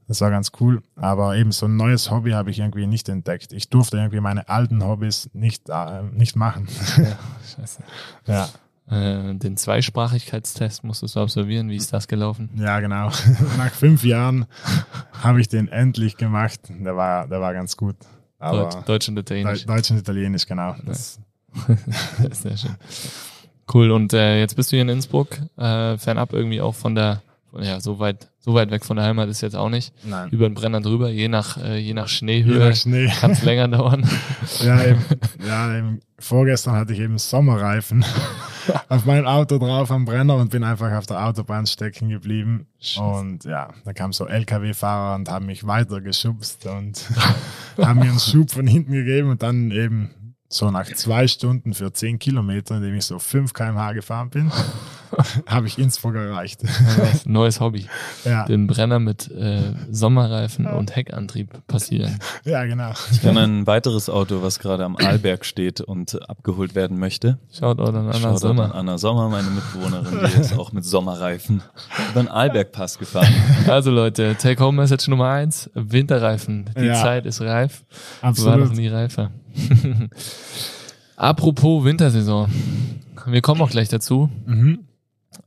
[0.09, 0.83] Das war ganz cool.
[0.95, 3.53] Aber eben so ein neues Hobby habe ich irgendwie nicht entdeckt.
[3.53, 6.69] Ich durfte irgendwie meine alten Hobbys nicht, äh, nicht machen.
[6.97, 7.19] Ja,
[7.57, 7.83] scheiße.
[8.27, 8.49] Ja.
[8.89, 11.69] Äh, den Zweisprachigkeitstest musstest du absolvieren.
[11.71, 12.51] Wie ist das gelaufen?
[12.55, 13.11] Ja, genau.
[13.59, 14.47] Nach fünf Jahren
[15.23, 16.61] habe ich den endlich gemacht.
[16.69, 17.97] Der war, der war ganz gut.
[18.39, 19.67] Aber Deutsch, Deutsch und Italienisch.
[19.67, 20.77] Deutsch und Italienisch, genau.
[20.85, 21.19] Das,
[22.31, 22.77] Sehr schön.
[23.73, 23.91] Cool.
[23.91, 27.23] Und äh, jetzt bist du hier in Innsbruck, äh, fernab irgendwie auch von der,
[27.59, 29.93] ja, so weit, so weit weg von der Heimat ist jetzt auch nicht.
[30.05, 30.31] Nein.
[30.31, 33.09] Über den Brenner drüber, je nach, äh, je nach Schneehöhe Schnee.
[33.09, 34.09] kann es länger dauern.
[34.61, 35.05] Ja, eben,
[35.45, 38.05] ja eben, vorgestern hatte ich eben Sommerreifen
[38.89, 42.69] auf meinem Auto drauf am Brenner und bin einfach auf der Autobahn stecken geblieben.
[42.79, 43.01] Scheiße.
[43.03, 47.05] Und ja, da kam so LKW-Fahrer und haben mich weitergeschubst und
[47.79, 50.11] haben mir einen Schub von hinten gegeben und dann eben
[50.49, 54.53] so nach zwei Stunden für zehn Kilometer, indem ich so 5 km/h gefahren bin,
[55.47, 56.63] habe ich Innsbruck erreicht.
[57.25, 57.87] Neues Hobby.
[58.25, 58.45] Ja.
[58.47, 62.19] Den Brenner mit äh, Sommerreifen und Heckantrieb passieren.
[62.45, 62.93] Ja, genau.
[63.11, 67.39] Ich kenne ein weiteres Auto, was gerade am Arlberg steht und abgeholt werden möchte.
[67.51, 68.67] Schaut an Anna Schaut Sommer.
[68.67, 71.63] An Anna Sommer, meine Mitbewohnerin, die ist auch mit Sommerreifen
[72.11, 73.33] über den Arlbergpass gefahren.
[73.67, 76.71] Also Leute, Take-Home-Message Nummer eins, Winterreifen.
[76.79, 76.95] Die ja.
[76.95, 77.85] Zeit ist reif.
[78.23, 78.51] Absolut.
[78.51, 79.31] War noch nie reifer.
[81.17, 82.49] Apropos Wintersaison.
[83.27, 84.31] Wir kommen auch gleich dazu.
[84.45, 84.81] Mhm.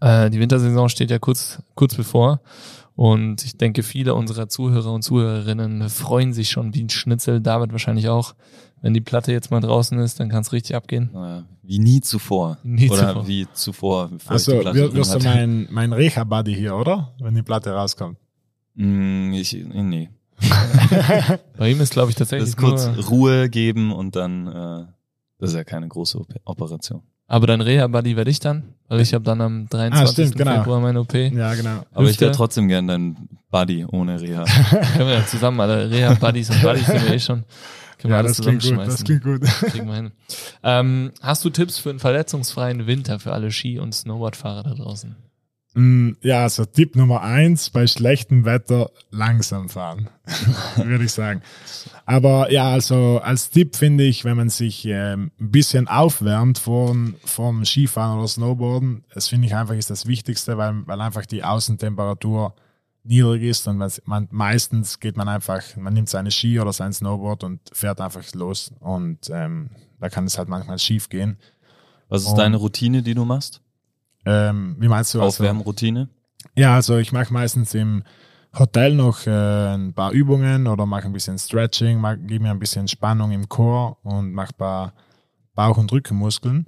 [0.02, 2.42] Äh, die Wintersaison steht ja kurz, kurz bevor.
[2.96, 7.40] Und ich denke, viele unserer Zuhörer und Zuhörerinnen freuen sich schon wie ein Schnitzel.
[7.40, 8.36] David wahrscheinlich auch.
[8.82, 11.10] Wenn die Platte jetzt mal draußen ist, dann kann es richtig abgehen.
[11.14, 12.58] Naja, wie nie zuvor.
[12.64, 13.28] Nie oder zuvor.
[13.28, 14.10] wie zuvor.
[14.28, 17.14] Achso, wirst du mein, mein Recha-Buddy hier, oder?
[17.20, 18.18] Wenn die Platte rauskommt.
[18.76, 20.10] Mm, ich, nee.
[21.58, 22.56] Bei ihm ist, glaube ich, tatsächlich.
[22.56, 24.86] Das kurz Ruhe geben und dann, äh,
[25.38, 27.04] das ist ja keine große Operation.
[27.30, 30.02] Aber dein Reha-Buddy werde ich dann, weil ich habe dann am 23.
[30.02, 30.58] Ah, stimmt, genau.
[30.58, 31.14] Februar meine OP.
[31.14, 31.84] Ja, genau.
[31.94, 32.12] Aber Hüfte.
[32.12, 34.46] ich wäre trotzdem gern dein Buddy ohne Reha.
[34.96, 37.44] Können wir ja zusammen alle Reha-Buddies und Buddies sind wir eh schon.
[38.00, 39.42] Können wir ja, alles das klingt gut, das klingt gut.
[39.44, 40.12] Kriegen wir hin.
[40.64, 45.16] Ähm, hast du Tipps für einen verletzungsfreien Winter für alle Ski- und Snowboardfahrer da draußen?
[45.76, 50.10] Mm, ja, also Tipp Nummer eins, bei schlechtem Wetter langsam fahren,
[50.76, 51.42] würde ich sagen.
[52.06, 56.96] Aber ja, also als Tipp finde ich, wenn man sich ähm, ein bisschen aufwärmt vor,
[57.24, 61.44] vom Skifahren oder Snowboarden, das finde ich einfach ist das Wichtigste, weil, weil einfach die
[61.44, 62.56] Außentemperatur
[63.04, 66.94] niedrig ist und man, man, meistens geht man einfach, man nimmt seine Ski oder sein
[66.94, 71.38] Snowboard und fährt einfach los und ähm, da kann es halt manchmal schief gehen.
[72.08, 73.62] Was ist und, deine Routine, die du machst?
[74.26, 75.22] Ähm, wie meinst du?
[75.22, 76.10] Also, Aufwärmroutine?
[76.56, 78.04] Ja, also ich mache meistens im
[78.58, 82.88] Hotel noch äh, ein paar Übungen oder mache ein bisschen Stretching, gebe mir ein bisschen
[82.88, 84.94] Spannung im Chor und mache ein paar
[85.54, 86.68] Bauch- und Rückenmuskeln.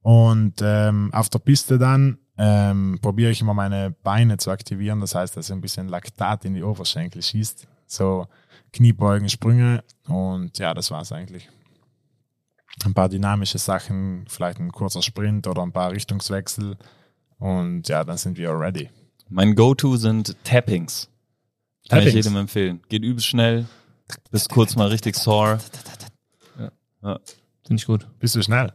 [0.00, 5.00] Und ähm, auf der Piste dann ähm, probiere ich immer meine Beine zu aktivieren.
[5.00, 7.66] Das heißt, dass ein bisschen Laktat in die Oberschenkel schießt.
[7.86, 8.26] So
[8.72, 11.48] Kniebeugen, Sprünge und ja, das war's eigentlich
[12.84, 16.76] ein paar dynamische Sachen, vielleicht ein kurzer Sprint oder ein paar Richtungswechsel
[17.38, 18.90] und ja, dann sind wir ready.
[19.28, 21.08] Mein Go-To sind Tappings.
[21.88, 22.08] Kann Tappings.
[22.08, 22.80] ich jedem empfehlen.
[22.88, 23.66] Geht übelst schnell,
[24.30, 25.58] bist kurz mal richtig sore.
[26.58, 26.70] Ja.
[27.02, 27.20] ja.
[27.66, 28.06] Finde ich gut.
[28.18, 28.72] Bist du schnell?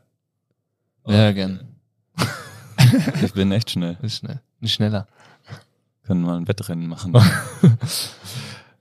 [1.05, 1.75] Ja, gern.
[3.23, 3.97] ich bin echt schnell.
[4.01, 4.41] Ist schnell.
[4.59, 5.07] Nicht schneller.
[6.03, 7.13] Können wir ein Wettrennen machen.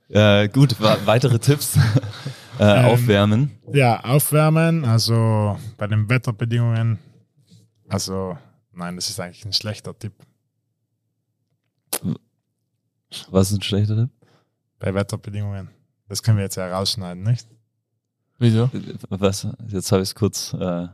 [0.08, 1.76] Äh, gut, weitere Tipps.
[2.58, 3.50] Äh, Ähm, aufwärmen.
[3.72, 6.98] Ja, aufwärmen, also bei den Wetterbedingungen.
[7.88, 8.36] Also,
[8.72, 10.12] nein, das ist eigentlich ein schlechter Tipp.
[13.30, 14.10] Was ist ein schlechter Tipp?
[14.78, 15.70] Bei Wetterbedingungen.
[16.08, 17.46] Das können wir jetzt ja rausschneiden, nicht?
[18.38, 18.70] Wieso?
[19.08, 19.46] Was?
[19.68, 20.88] Jetzt habe ich es kurz äh,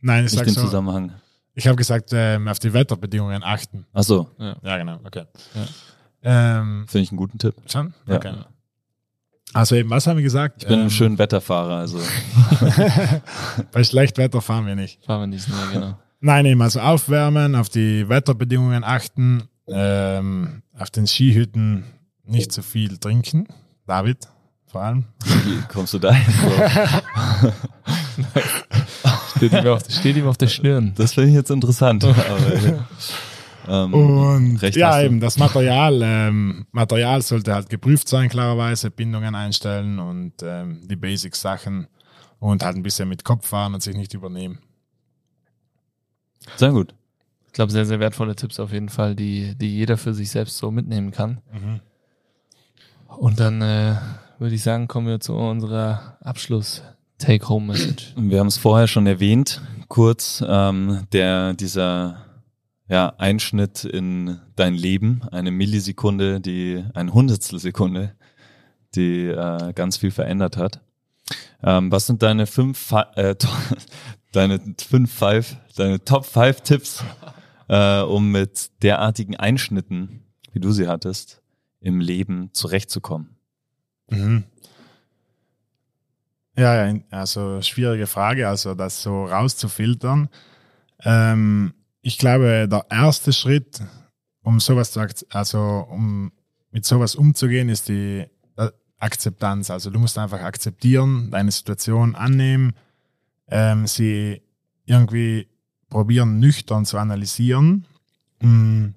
[0.00, 0.60] Nein, ich nicht so.
[0.62, 1.12] Zusammenhang.
[1.54, 3.86] Ich habe gesagt, ähm, auf die Wetterbedingungen achten.
[3.92, 5.24] Ach so, Ja, genau, okay.
[5.54, 5.66] Ja.
[6.60, 7.54] Ähm, finde ich einen guten Tipp.
[7.66, 7.94] schon?
[8.06, 8.46] Ja.
[9.54, 10.62] Also eben, was haben wir gesagt?
[10.62, 11.98] Ich bin Ähm, ein schöner Wetterfahrer, also
[13.72, 15.04] Bei Schlechtwetter fahren wir nicht.
[15.04, 15.98] Fahren wir nicht mehr, genau.
[16.20, 21.84] Nein, eben, also aufwärmen, auf die Wetterbedingungen achten, ähm, auf den Skihütten
[22.24, 23.46] nicht zu viel trinken.
[23.86, 24.26] David,
[24.66, 25.04] vor allem.
[25.44, 26.34] wie kommst du da hin?
[29.36, 30.92] Steht ihm auf, steht ihm auf der Stirn.
[30.96, 32.04] Das finde ich jetzt interessant.
[32.04, 32.16] Aber,
[33.68, 36.00] ähm, Und recht ja, eben das Material.
[36.02, 38.90] Ähm, Material sollte halt geprüft sein, klarerweise.
[38.90, 41.86] Bindungen einstellen und ähm, die Basic-Sachen
[42.38, 44.58] und halt ein bisschen mit Kopf fahren und sich nicht übernehmen.
[46.56, 46.94] Sehr gut.
[47.46, 50.58] Ich glaube, sehr, sehr wertvolle Tipps auf jeden Fall, die, die jeder für sich selbst
[50.58, 51.40] so mitnehmen kann.
[53.06, 53.94] Und dann äh,
[54.38, 58.14] würde ich sagen, kommen wir zu unserer Abschluss-Take-Home-Message.
[58.16, 62.23] Wir haben es vorher schon erwähnt, kurz, ähm, der, dieser
[62.88, 68.14] ja, Einschnitt in dein Leben, eine Millisekunde, die, ein Hundertstelsekunde,
[68.94, 70.80] die äh, ganz viel verändert hat.
[71.62, 73.34] Ähm, was sind deine fünf, äh,
[74.32, 77.02] deine fünf, five, deine Top five Tipps,
[77.68, 80.22] äh, um mit derartigen Einschnitten,
[80.52, 81.40] wie du sie hattest,
[81.80, 83.36] im Leben zurechtzukommen?
[84.10, 84.44] Mhm.
[86.56, 90.28] Ja, ja, also schwierige Frage, also das so rauszufiltern.
[91.02, 91.74] Ähm,
[92.04, 93.82] ich glaube, der erste Schritt,
[94.42, 95.00] um sowas zu,
[95.30, 96.32] also um
[96.70, 98.26] mit sowas umzugehen, ist die
[98.58, 99.70] äh, Akzeptanz.
[99.70, 102.74] Also du musst einfach akzeptieren, deine Situation annehmen,
[103.48, 104.42] ähm, sie
[104.84, 105.48] irgendwie
[105.88, 107.86] probieren nüchtern zu analysieren.
[108.40, 108.88] Mm.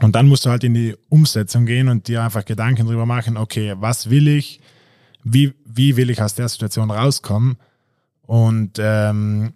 [0.00, 3.36] Und dann musst du halt in die Umsetzung gehen und dir einfach Gedanken drüber machen,
[3.36, 4.60] okay, was will ich?
[5.22, 7.58] Wie, wie will ich aus der Situation rauskommen?
[8.22, 9.52] Und ähm,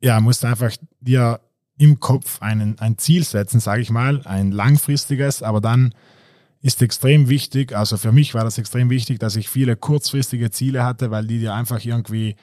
[0.00, 1.40] ja, musst einfach dir
[1.78, 5.94] im Kopf einen, ein Ziel setzen, sage ich mal, ein langfristiges, aber dann
[6.60, 10.84] ist extrem wichtig, also für mich war das extrem wichtig, dass ich viele kurzfristige Ziele
[10.84, 12.34] hatte, weil die dir einfach irgendwie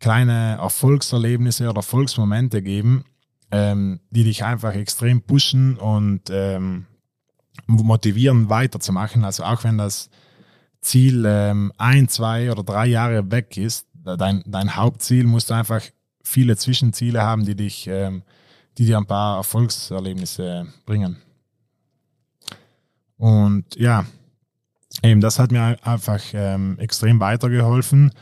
[0.00, 3.04] kleine Erfolgserlebnisse oder Erfolgsmomente geben,
[3.52, 6.86] ähm, die dich einfach extrem pushen und ähm,
[7.66, 9.24] motivieren weiterzumachen.
[9.24, 10.10] Also auch wenn das
[10.80, 15.82] Ziel ähm, ein, zwei oder drei Jahre weg ist, dein, dein Hauptziel musst du einfach
[16.24, 18.22] viele Zwischenziele haben, die dich, ähm,
[18.78, 21.16] die dir ein paar Erfolgserlebnisse bringen.
[23.16, 24.04] Und ja,
[25.02, 28.12] eben das hat mir einfach ähm, extrem weitergeholfen.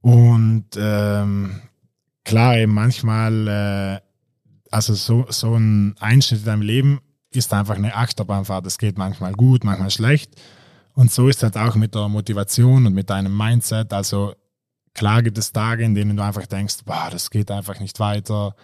[0.00, 1.60] Und ähm,
[2.24, 4.00] klar, eben manchmal, äh,
[4.70, 7.00] also so, so ein Einschnitt in deinem Leben
[7.30, 8.66] ist einfach eine Achterbahnfahrt.
[8.66, 10.34] Es geht manchmal gut, manchmal schlecht.
[10.94, 13.92] Und so ist halt auch mit der Motivation und mit deinem Mindset.
[13.92, 14.34] Also
[14.94, 18.54] klar gibt es Tage, in denen du einfach denkst, boah, das geht einfach nicht weiter.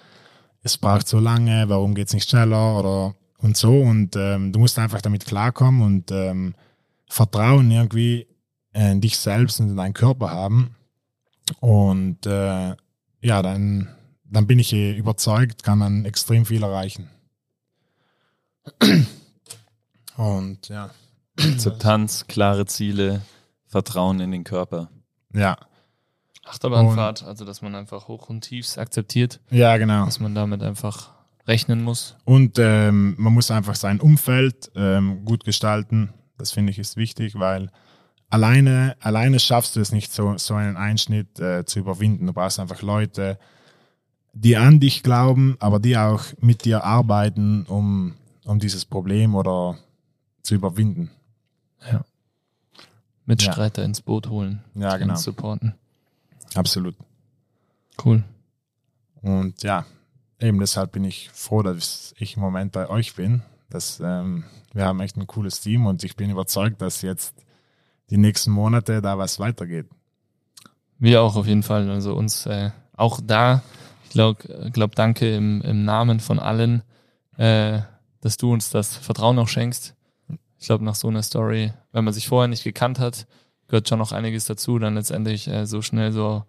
[0.62, 3.80] Es braucht so lange, warum geht es nicht schneller oder und so.
[3.80, 6.54] Und ähm, du musst einfach damit klarkommen und ähm,
[7.08, 8.26] Vertrauen irgendwie
[8.72, 10.74] in dich selbst und in deinen Körper haben.
[11.60, 12.74] Und äh,
[13.20, 13.88] ja, dann,
[14.24, 17.08] dann bin ich eh überzeugt, kann man extrem viel erreichen.
[20.16, 20.90] Und ja,
[21.38, 23.22] Akzeptanz, klare Ziele,
[23.66, 24.90] Vertrauen in den Körper.
[25.32, 25.56] ja,
[26.48, 30.04] Achterbahnfahrt, also dass man einfach Hoch und Tiefs akzeptiert, ja, genau.
[30.04, 31.10] dass man damit einfach
[31.46, 32.16] rechnen muss.
[32.24, 36.12] Und ähm, man muss einfach sein Umfeld ähm, gut gestalten.
[36.36, 37.70] Das finde ich ist wichtig, weil
[38.28, 42.26] alleine, alleine schaffst du es nicht, so, so einen Einschnitt äh, zu überwinden.
[42.26, 43.38] Du brauchst einfach Leute,
[44.32, 48.14] die an dich glauben, aber die auch mit dir arbeiten, um,
[48.44, 49.78] um dieses Problem oder
[50.42, 51.10] zu überwinden.
[53.28, 54.64] Mitstreiter ins Boot holen.
[54.74, 55.16] Ja, und genau.
[55.16, 55.74] Supporten.
[56.54, 56.96] Absolut.
[58.02, 58.24] Cool.
[59.20, 59.84] Und ja,
[60.40, 63.42] eben deshalb bin ich froh, dass ich im Moment bei euch bin.
[63.70, 67.34] Das, ähm, wir haben echt ein cooles Team und ich bin überzeugt, dass jetzt
[68.10, 69.86] die nächsten Monate da was weitergeht.
[70.98, 71.88] Wir auch auf jeden Fall.
[71.90, 73.62] Also uns äh, auch da,
[74.04, 76.82] ich glaube, glaub, danke im, im Namen von allen,
[77.36, 77.80] äh,
[78.20, 79.94] dass du uns das Vertrauen auch schenkst.
[80.58, 83.26] Ich glaube, nach so einer Story, wenn man sich vorher nicht gekannt hat,
[83.68, 86.44] gehört schon noch einiges dazu, dann letztendlich äh, so schnell so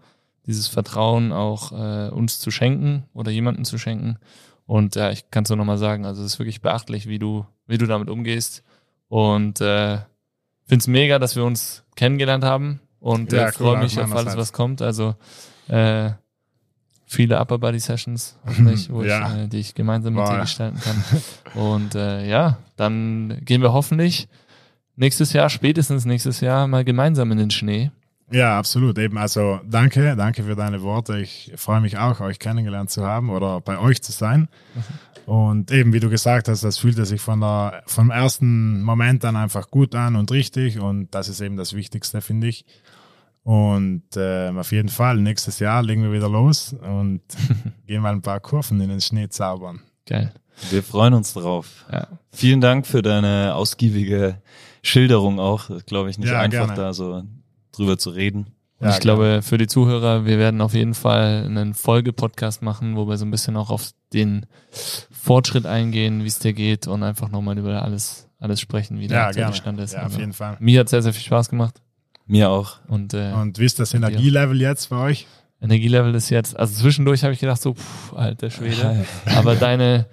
[0.45, 4.17] dieses Vertrauen auch äh, uns zu schenken oder jemanden zu schenken.
[4.65, 7.45] Und ja, ich kann es nur nochmal sagen, also es ist wirklich beachtlich, wie du,
[7.67, 8.63] wie du damit umgehst.
[9.07, 9.97] Und äh,
[10.65, 14.37] finde es mega, dass wir uns kennengelernt haben und Ja, äh, freue mich auf alles,
[14.37, 14.81] was kommt.
[14.81, 15.15] Also
[15.67, 16.11] äh,
[17.05, 19.33] viele Upper Body Sessions, hoffentlich, wo Ja.
[19.35, 20.35] ich, äh, die ich gemeinsam mit Boah.
[20.35, 21.03] dir gestalten kann.
[21.53, 24.27] Und äh, ja, dann gehen wir hoffentlich
[24.99, 27.91] nächstes Jahr, spätestens nächstes Jahr, mal gemeinsam in den Schnee.
[28.31, 28.97] Ja, absolut.
[28.99, 31.17] Eben, also danke, danke für deine Worte.
[31.19, 34.49] Ich freue mich auch, euch kennengelernt zu haben oder bei euch zu sein.
[35.25, 39.35] Und eben, wie du gesagt hast, das fühlte sich von der, vom ersten Moment an
[39.35, 40.79] einfach gut an und richtig.
[40.79, 42.65] Und das ist eben das Wichtigste, finde ich.
[43.43, 47.21] Und ähm, auf jeden Fall, nächstes Jahr legen wir wieder los und
[47.87, 49.81] gehen mal ein paar Kurven in den Schnee zaubern.
[50.05, 50.31] Geil.
[50.69, 51.85] Wir freuen uns drauf.
[51.91, 52.07] Ja.
[52.31, 54.41] Vielen Dank für deine ausgiebige
[54.81, 55.69] Schilderung auch.
[55.85, 56.75] Glaube ich nicht Ja, einfach gerne.
[56.75, 57.23] da so
[57.71, 58.47] drüber zu reden.
[58.79, 62.95] Und Ja, ich glaube, für die Zuhörer, wir werden auf jeden Fall einen Folge-Podcast machen,
[62.95, 64.45] wo wir so ein bisschen auch auf den
[65.11, 69.17] Fortschritt eingehen, wie es dir geht und einfach nochmal über alles, alles sprechen, wie der
[69.17, 69.55] Ja, aktuelle gerne.
[69.57, 69.93] Stand ist.
[69.93, 70.57] Ja, auf Also, jeden Fall.
[70.59, 71.81] Mir hat sehr, sehr viel Spaß gemacht.
[72.25, 72.77] Mir auch.
[72.87, 75.27] Und, äh, Und wie ist das Energielevel jetzt bei euch?
[75.61, 79.05] Energielevel ist jetzt, also zwischendurch habe ich gedacht, so, pff, alter Schwede.
[79.35, 80.05] Aber deine,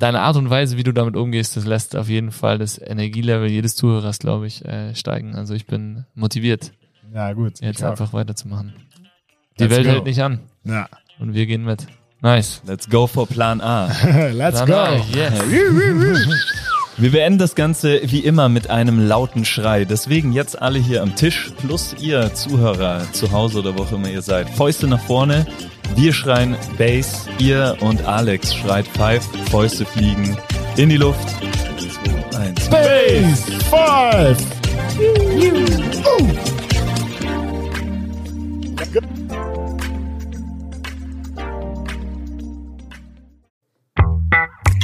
[0.00, 3.48] deine Art und Weise, wie du damit umgehst, das lässt auf jeden Fall das Energielevel
[3.50, 5.34] jedes Zuhörers, glaube ich, äh, steigen.
[5.36, 6.72] Also ich bin motiviert,
[7.14, 7.60] Ja, gut.
[7.60, 7.90] jetzt ich auch.
[7.92, 8.74] einfach weiterzumachen.
[9.58, 9.92] Die Let's Welt go.
[9.92, 10.88] hält nicht an Ja.
[11.20, 11.86] und wir gehen mit.
[12.20, 12.62] Nice.
[12.66, 13.86] Let's go for Plan A.
[14.32, 14.74] Let's Dann, go.
[14.74, 16.73] äh, Yes.
[16.96, 19.84] Wir beenden das Ganze wie immer mit einem lauten Schrei.
[19.84, 24.08] Deswegen jetzt alle hier am Tisch plus ihr Zuhörer zu Hause oder wo auch immer
[24.08, 24.48] ihr seid.
[24.48, 25.44] Fäuste nach vorne.
[25.96, 29.26] Wir schreien Bass, ihr und Alex schreit Five.
[29.50, 30.36] Fäuste fliegen
[30.76, 31.28] in die Luft.
[32.30, 32.68] Zwei, eins.
[32.68, 34.38] Base five.